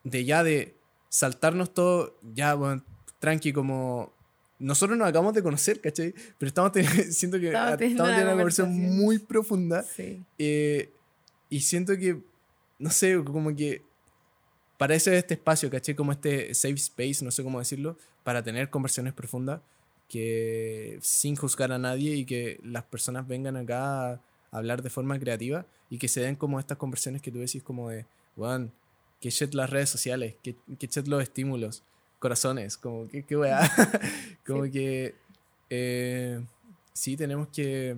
[0.04, 0.76] de ya de
[1.10, 2.84] saltarnos todo, ya, bueno,
[3.20, 4.14] tranqui, como...
[4.58, 6.14] Nosotros nos acabamos de conocer, ¿cachai?
[6.38, 9.04] Pero estamos teniendo, siento que Estamos teniendo una una conversación conversación.
[9.06, 10.24] muy profunda Sí.
[10.38, 10.92] eh,
[11.50, 12.22] y siento que,
[12.80, 13.84] no sé, como que
[14.78, 15.96] para eso es este espacio, ¿cachai?
[15.96, 19.62] Como este safe space, no sé cómo decirlo, para tener conversaciones profundas
[20.10, 24.22] que sin juzgar a nadie y que las personas vengan acá a
[24.52, 27.90] hablar de forma creativa y que se den como estas conversaciones que tú decís como
[27.90, 28.06] de,
[28.36, 28.72] weón,
[29.20, 31.84] que shit las redes sociales, que, que shit los estímulos,
[32.20, 33.60] corazones, como que, qué weá.
[34.46, 35.16] como que
[35.70, 36.44] eh,
[36.94, 37.98] sí tenemos que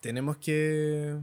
[0.00, 1.16] tenemos que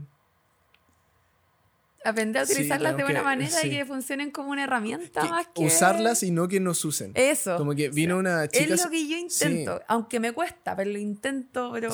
[2.04, 3.66] Aprender a Sí, utilizarlas de tenemos buena que- manera sí.
[3.66, 5.64] y que funcionen como una herramienta que más que...
[5.64, 7.12] usarlas y no que nos usen.
[7.14, 7.56] Eso.
[7.56, 8.76] Como que vino una Es chica.
[8.84, 11.90] lo que yo intento, aunque me cuesta, pero lo intento, pero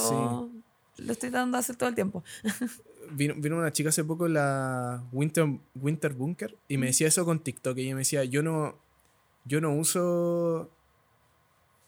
[0.96, 1.02] Sí.
[1.04, 2.24] lo estoy dando a hacer todo el tiempo.
[3.12, 5.44] Vino, vino una chica hace poco, la Winter,
[5.74, 7.76] Winter Bunker, y me decía eso con TikTok.
[7.78, 8.78] Y ella me decía, yo no,
[9.44, 10.70] yo no uso.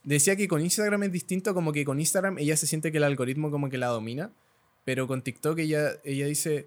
[0.02, 3.04] Decía que con Instagram es distinto, como que con Instagram ella se siente que el
[3.04, 4.32] algoritmo como que la domina.
[4.84, 6.66] Pero con TikTok ella, ella dice,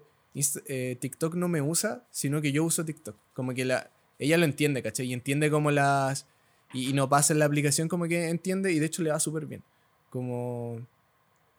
[0.66, 3.16] eh, TikTok no me usa, sino que yo uso TikTok.
[3.34, 5.06] Como que la, ella lo entiende, ¿cachai?
[5.06, 6.26] Y entiende como las...
[6.72, 9.20] Y, y no pasa en la aplicación como que entiende y de hecho le va
[9.20, 9.62] súper bien.
[10.10, 10.86] Como...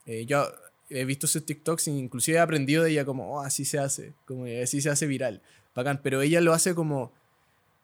[0.05, 0.45] eh, yo
[0.89, 4.13] he visto sus TikToks e inclusive he aprendido de ella como, oh, así se hace,
[4.25, 5.41] como así se hace viral.
[5.75, 7.11] Bacán, pero ella lo hace como...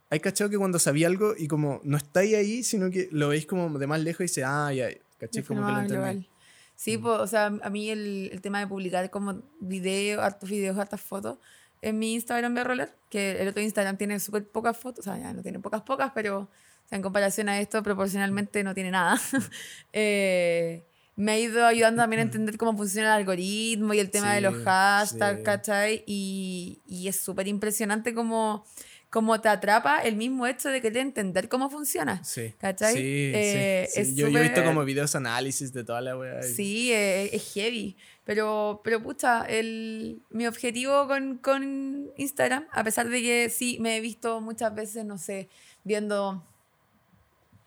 [0.10, 3.46] hay cachado que cuando sabía algo y como no estáis ahí, sino que lo veis
[3.46, 4.89] como de más lejos y dice, ah, ya,
[5.20, 6.28] caché, como que lo entendí.
[6.76, 10.78] Sí, pues, o sea, a mí el, el tema de publicar como video, hartos videos,
[10.78, 11.38] hartas fotos
[11.84, 15.19] en mi Instagram de Roller, que el otro Instagram tiene súper pocas fotos, o sea,
[15.21, 18.91] ya no tiene pocas, pocas, pero o sea, en comparación a esto, proporcionalmente no tiene
[18.91, 19.19] nada.
[19.93, 24.34] eh, me ha ido ayudando también a entender cómo funciona el algoritmo y el tema
[24.34, 26.03] de los hashtags, ¿cachai?
[26.07, 28.65] Y, y es súper impresionante cómo,
[29.14, 32.24] cómo te atrapa el mismo hecho de querer entender cómo funciona.
[32.24, 32.51] Sí.
[32.57, 32.95] ¿Cachai?
[32.95, 36.41] Sí, eh, yo, yo, he visto como videos análisis de toda la wea.
[36.41, 37.95] Sí, es, es heavy.
[38.24, 43.97] Pero, pero pucha, el, mi objetivo con, con Instagram, a pesar de que sí me
[43.97, 45.47] he visto muchas veces, no sé,
[45.84, 46.43] viendo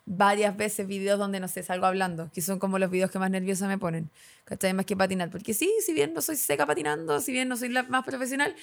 [0.06, 3.30] varias veces videos donde, no sé, salgo hablando, que son como los videos que más
[3.30, 4.10] nerviosa me ponen,
[4.44, 4.72] ¿cachai?
[4.72, 7.68] Más que patinar, porque sí, si bien no soy seca patinando, si bien no soy
[7.68, 8.54] la más profesional,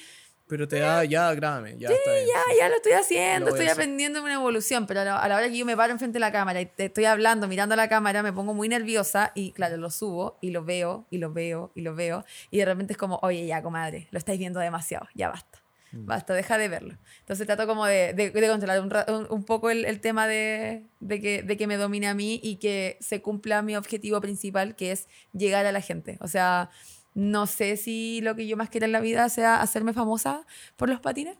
[0.46, 4.34] pero te da, ya, grábame, ya sí, ya, ya lo estoy haciendo, estoy aprendiendo una
[4.34, 6.86] evolución, pero a la, hora que yo me paro enfrente de la cámara y te
[6.86, 10.50] estoy hablando, mirando a la cámara, me pongo muy nerviosa y claro, lo subo y
[10.50, 13.62] lo veo y lo veo y lo veo y de repente es como, oye, ya,
[13.62, 15.63] comadre, lo estáis viendo demasiado, ya basta.
[15.94, 16.06] Mm.
[16.06, 16.96] Basta, deja de verlo.
[17.20, 21.42] Entonces trato como de, de, controlar un, un, poco el, el tema de, de, que,
[21.42, 25.08] de que me domine a mí y que se cumpla mi objetivo principal, que es
[25.32, 26.18] llegar a la gente.
[26.20, 26.70] O sea,
[27.14, 30.44] no sé si lo que yo más quiero en la vida sea hacerme famosa
[30.76, 31.38] por los patines.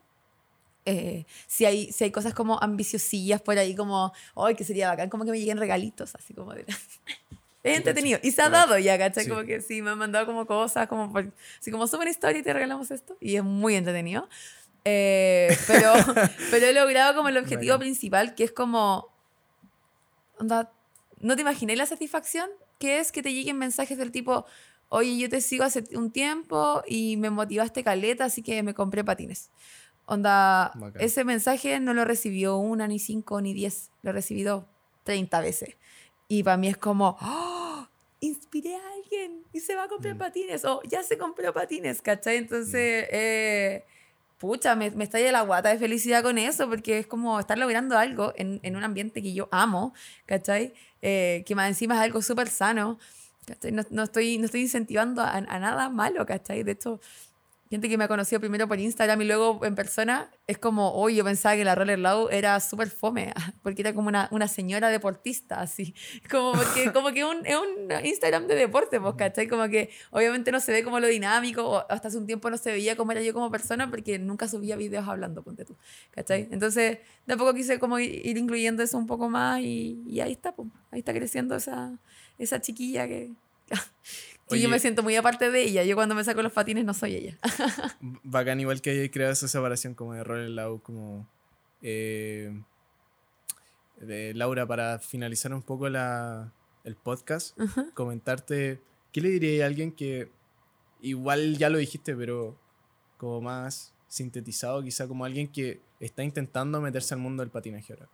[0.86, 5.09] Eh, si, hay, si hay cosas como ambiciosillas por ahí, como, ay, que sería bacán,
[5.09, 6.66] como que me lleguen regalitos, así como de...
[7.64, 8.20] es entretenido.
[8.22, 9.26] Y se ha dado ya, ¿cachai?
[9.26, 11.10] Como que sí, me han mandado como cosas, como,
[11.58, 13.16] así como, sube una historia y te regalamos esto.
[13.20, 14.28] Y es muy entretenido.
[14.84, 15.94] Eh, pero,
[16.50, 19.08] pero he logrado como el objetivo principal, que es como,
[20.38, 20.70] onda,
[21.20, 22.50] ¿no te imaginé la satisfacción?
[22.78, 24.44] Que es que te lleguen mensajes del tipo,
[24.90, 29.04] oye, yo te sigo hace un tiempo y me motivaste caleta, así que me compré
[29.04, 29.50] patines.
[30.04, 34.68] Onda, ese mensaje no lo recibió una, ni cinco, ni diez, lo he recibido
[35.04, 35.76] 30 veces.
[36.28, 37.53] Y para mí es como, ¡Oh!
[38.25, 40.18] Inspiré a alguien y se va a comprar mm.
[40.18, 42.37] patines, o ya se compró patines, ¿cachai?
[42.37, 43.09] Entonces, mm.
[43.12, 43.85] eh,
[44.39, 47.97] pucha, me, me estalla la guata de felicidad con eso, porque es como estar logrando
[47.99, 49.95] algo en, en un ambiente que yo amo,
[50.27, 50.72] ¿cachai?
[51.03, 52.99] Eh, que más encima es algo súper sano.
[53.70, 56.62] No, no, estoy, no estoy incentivando a, a, nada malo, ¿cachai?
[56.62, 57.01] De hecho,
[57.75, 61.16] gente que me ha conocido primero por Instagram y luego en persona, es como, hoy
[61.16, 64.91] yo pensaba que la Roller Low era súper fome, porque era como una, una señora
[64.91, 65.93] deportista, así.
[66.31, 69.49] Como, porque, como que un, es un Instagram de deporte, pues, ¿cachai?
[69.49, 72.59] Como que obviamente no se ve como lo dinámico, o hasta hace un tiempo no
[72.59, 75.77] se veía cómo era yo como persona, porque nunca subía videos hablando, ponte tú,
[76.12, 76.49] ¿cachai?
[76.53, 80.33] Entonces, de a poco quise como ir incluyendo eso un poco más y, y ahí
[80.33, 81.99] está, pues, ahí está creciendo esa
[82.39, 83.33] esa chiquilla que,
[84.49, 85.84] que yo me siento muy aparte de ella.
[85.84, 87.38] Yo cuando me saco los patines no soy ella.
[88.22, 91.28] bacán, igual que creado esa separación como de rol en la como...
[91.82, 92.53] Eh,
[94.01, 96.53] de Laura, para finalizar un poco la,
[96.84, 97.59] el podcast,
[97.95, 98.80] comentarte,
[99.12, 100.30] ¿qué le diría a alguien que
[101.01, 102.59] igual ya lo dijiste, pero
[103.16, 108.09] como más sintetizado, quizá como alguien que está intentando meterse al mundo del patinaje ahora?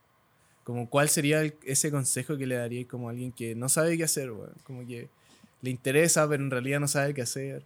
[0.64, 4.04] Como cuál sería ese consejo que le daría como a alguien que no sabe qué
[4.04, 4.30] hacer,
[4.64, 5.08] como que
[5.62, 7.64] le interesa, pero en realidad no sabe qué hacer.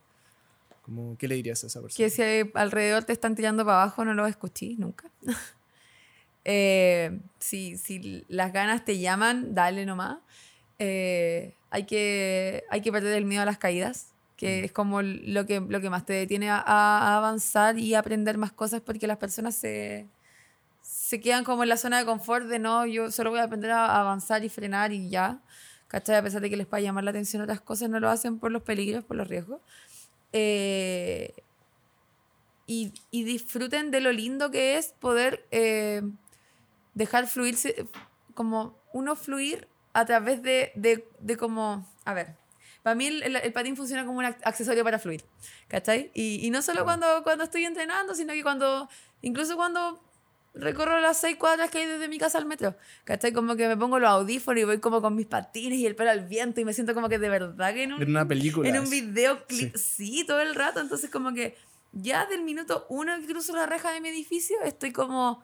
[0.82, 1.96] Como, ¿Qué le dirías a esa persona?
[1.96, 5.08] Que si alrededor te están tirando para abajo, no lo escuché nunca.
[6.44, 10.18] eh, si, si, las ganas te llaman, dale nomás.
[10.78, 14.64] Eh, hay, que, hay que perder el miedo a las caídas, que mm.
[14.64, 18.52] es como lo que, lo que más te detiene a, a, avanzar y aprender más
[18.52, 20.06] cosas, porque las personas se,
[20.82, 23.70] se quedan como en la zona de confort de no, yo solo voy a aprender
[23.70, 25.40] a avanzar y frenar y ya.
[25.94, 26.16] ¿Cachai?
[26.16, 28.50] A pesar de que les pueda llamar la atención otras cosas, no lo hacen por
[28.50, 29.60] los peligros, por los riesgos.
[30.32, 31.32] Eh,
[32.66, 36.02] y, y, disfruten de lo lindo que es poder eh,
[36.94, 37.86] dejar fluirse,
[38.34, 42.34] como uno fluir a través de, de, de como, a ver,
[42.82, 45.24] para mí el, el, patín funciona como un accesorio para fluir,
[45.68, 46.10] ¿cachai?
[46.12, 48.88] Y, y no solo cuando, cuando estoy entrenando, sino que cuando,
[49.22, 50.03] incluso cuando
[50.54, 52.76] recorro las seis cuadras que hay desde mi casa al metro.
[53.04, 53.32] ¿Cachai?
[53.32, 56.10] Como que me pongo los audífonos y voy como con mis patines y el pelo
[56.10, 58.68] al viento y me siento como que de verdad que en, un, en una película.
[58.68, 59.76] En un videoclip.
[59.76, 60.16] Sí.
[60.16, 60.24] sí.
[60.24, 60.80] todo el rato.
[60.80, 61.56] Entonces como que
[61.92, 65.42] ya del minuto uno que cruzo la reja de mi edificio estoy como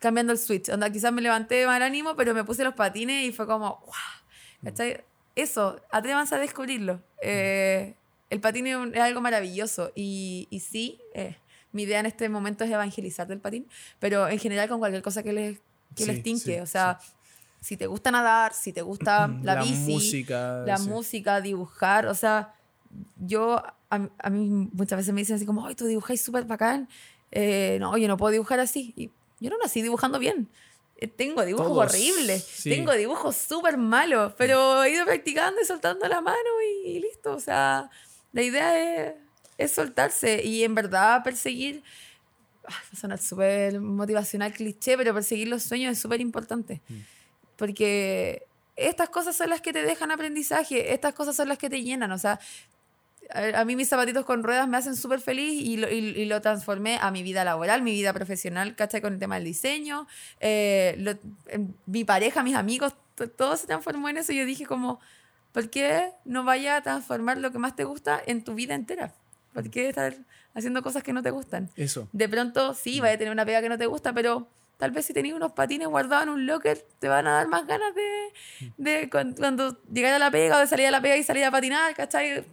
[0.00, 0.68] cambiando el switch.
[0.68, 3.80] Onda, quizás me levanté de mal ánimo, pero me puse los patines y fue como,
[3.86, 4.64] wow.
[4.64, 5.04] ¿Cachai?
[5.34, 7.00] Eso, atrévanse a descubrirlo.
[7.22, 7.94] Eh,
[8.28, 11.36] el patín es, algo maravilloso y, y sí, eh,
[11.72, 13.66] mi idea en este momento es evangelizar del patín,
[13.98, 15.58] pero en general con cualquier cosa que les,
[15.96, 16.60] que les tinque.
[16.60, 16.98] o sea,
[17.60, 22.14] si te gusta nadar, si te gusta la, la bici, música, la música, dibujar, o
[22.14, 22.54] sea,
[23.18, 26.88] yo, a, a, mí muchas veces me dicen así como, ay, tú dibujáis súper bacán.
[27.30, 28.92] Eh, no, yo no puedo dibujar así.
[28.96, 29.10] Y
[29.40, 30.48] yo no nací dibujando bien.
[30.96, 32.70] Eh, Tengo dibujos Todos, horribles, sí.
[32.70, 36.38] tengo dibujos súper malos, pero he ido practicando y soltando la mano
[36.84, 37.34] y, y listo.
[37.34, 37.90] O sea,
[38.32, 39.14] la idea es,
[39.58, 41.82] es soltarse y en verdad perseguir,
[42.66, 46.80] ah, va a sonar súper motivacional, cliché, pero perseguir los sueños es súper importante.
[47.56, 48.44] Porque
[48.76, 52.10] estas cosas son las que te dejan aprendizaje, estas cosas son las que te llenan.
[52.12, 52.40] O sea,
[53.30, 56.40] a, mí mis zapatitos con ruedas me hacen súper feliz y lo, y, y lo
[56.40, 59.00] transformé a mi vida laboral, mi vida profesional, ¿cachai?
[59.00, 60.06] Con el tema del diseño.
[60.40, 64.32] eh, lo- en- mi pareja, mis amigos, to- todo se transformó en eso.
[64.32, 65.00] Y yo dije como,
[65.52, 69.14] ¿por qué no vaya a transformar lo que más te gusta en tu vida entera?
[69.52, 70.14] ¿Por qué estar
[70.54, 71.70] haciendo cosas que no te gustan?
[71.76, 72.08] Eso.
[72.12, 74.48] De pronto, sí, vaya a tener una pega que no te gusta, pero
[74.78, 77.66] tal vez si tenías unos patines guardados en un locker, te van a dar más
[77.66, 78.32] ganas de,
[78.78, 81.44] de cuan- cuando, llegar a la pega o de salir a la pega y salir
[81.44, 82.44] a patinar, ¿cachai?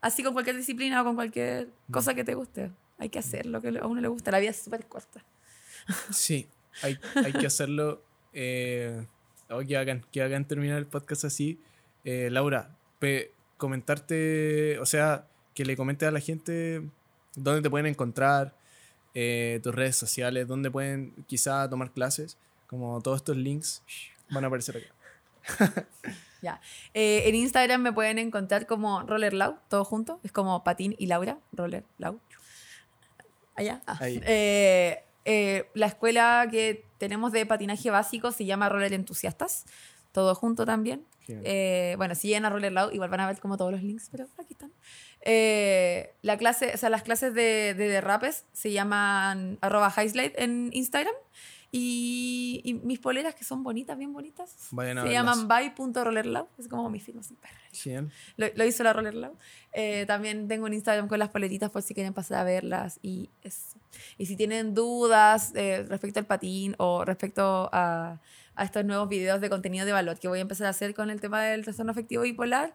[0.00, 2.70] Así con cualquier disciplina o con cualquier cosa que te guste.
[2.98, 4.30] Hay que hacer lo que a uno le gusta.
[4.30, 5.24] La vida es súper corta.
[6.10, 6.46] Sí,
[6.82, 8.02] hay, hay que hacerlo.
[8.34, 9.06] Eh,
[9.48, 11.58] oh, qué bacán, qué bacán terminar el podcast así.
[12.04, 15.26] Eh, Laura, pe- comentarte, o sea,
[15.58, 16.88] que le comentes a la gente
[17.34, 18.54] dónde te pueden encontrar,
[19.12, 22.38] eh, tus redes sociales, dónde pueden quizá tomar clases,
[22.68, 23.82] como todos estos links
[24.30, 25.86] van a aparecer acá.
[26.40, 26.60] Ya.
[26.94, 30.20] Eh, en Instagram me pueden encontrar como Roller Lau, todo junto.
[30.22, 32.20] Es como Patín y Laura, Roller Lau.
[33.56, 33.82] Allá.
[33.88, 33.98] Ah.
[33.98, 34.20] Ahí.
[34.24, 39.64] Eh, eh, la escuela que tenemos de patinaje básico se llama Roller Entusiastas.
[40.12, 41.04] Todo junto también.
[41.28, 44.08] Eh, bueno, si llegan a Roller Lau, igual van a ver como todos los links,
[44.10, 44.72] pero aquí están.
[45.22, 50.70] Eh, la clase, o sea, las clases de, de derrapes se llaman arroba highslide en
[50.72, 51.14] Instagram.
[51.70, 55.36] Y, y mis poleras, que son bonitas, bien bonitas, Vayan a se verlas.
[55.36, 56.48] llaman by.rollerlau.
[56.58, 57.58] Es como mi firma, así, perra.
[57.72, 58.10] Genial.
[58.38, 59.34] Lo, lo hizo la Roller Lab.
[59.74, 62.98] Eh, también tengo un Instagram con las poletitas por si quieren pasar a verlas.
[63.02, 63.76] Y eso.
[64.16, 68.18] Y si tienen dudas eh, respecto al patín o respecto a,
[68.58, 71.10] a estos nuevos videos de contenido de valor que voy a empezar a hacer con
[71.10, 72.74] el tema del trastorno afectivo bipolar,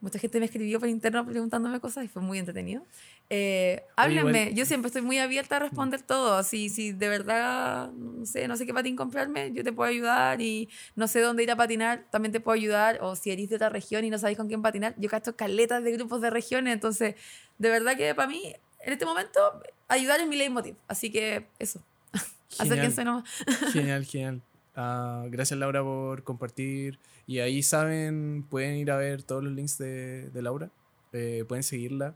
[0.00, 2.82] mucha gente me escribió por interno preguntándome cosas y fue muy entretenido.
[3.28, 6.42] Eh, háblenme, igual- yo siempre estoy muy abierta a responder todo.
[6.42, 10.40] Si, si de verdad, no sé, no sé qué patín comprarme, yo te puedo ayudar
[10.40, 12.98] y no sé dónde ir a patinar, también te puedo ayudar.
[13.02, 15.84] O si eres de otra región y no sabéis con quién patinar, yo cacho caletas
[15.84, 16.72] de grupos de regiones.
[16.72, 17.14] Entonces,
[17.58, 19.38] de verdad que para mí, en este momento,
[19.86, 20.76] ayudar es mi leitmotiv.
[20.88, 21.84] Así que eso,
[22.58, 23.24] acérquense nomás.
[23.72, 24.40] Genial, genial.
[24.82, 26.98] Ah, gracias Laura por compartir.
[27.26, 30.70] Y ahí saben, pueden ir a ver todos los links de, de Laura.
[31.12, 32.14] Eh, pueden seguirla.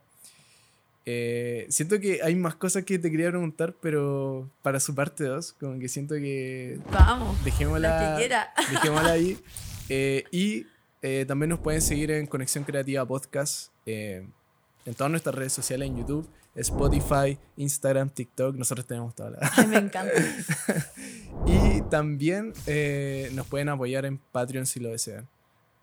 [1.04, 5.52] Eh, siento que hay más cosas que te quería preguntar, pero para su parte 2,
[5.60, 8.28] como que siento que Vamos, la dejémosla, que
[8.72, 9.38] dejémosla ahí.
[9.90, 10.66] Eh, y
[11.26, 14.32] también nos pueden seguir en Conexión Creativa Podcast, en
[14.96, 16.26] todas nuestras redes sociales, en YouTube,
[16.56, 18.56] Spotify, Instagram, TikTok.
[18.56, 19.58] Nosotros tenemos todas las...
[19.58, 20.12] Ay, me encanta.
[21.46, 25.28] Y también eh, nos pueden apoyar en Patreon si lo desean.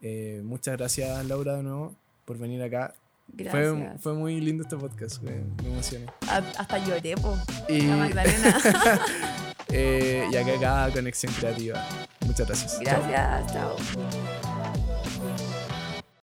[0.01, 1.93] Eh, muchas gracias, Laura, de nuevo,
[2.25, 2.95] por venir acá.
[3.35, 4.01] Fue, Gracias.
[4.01, 6.07] fue muy lindo este podcast, me, me emocioné.
[6.27, 7.37] A- Hasta lloré, po.
[7.69, 8.59] Y, La Magdalena.
[9.69, 11.85] eh, y acá, acá, Conexión Creativa.
[12.25, 12.79] Muchas gracias.
[12.81, 13.03] Chao.
[13.07, 14.60] Gracias, chao.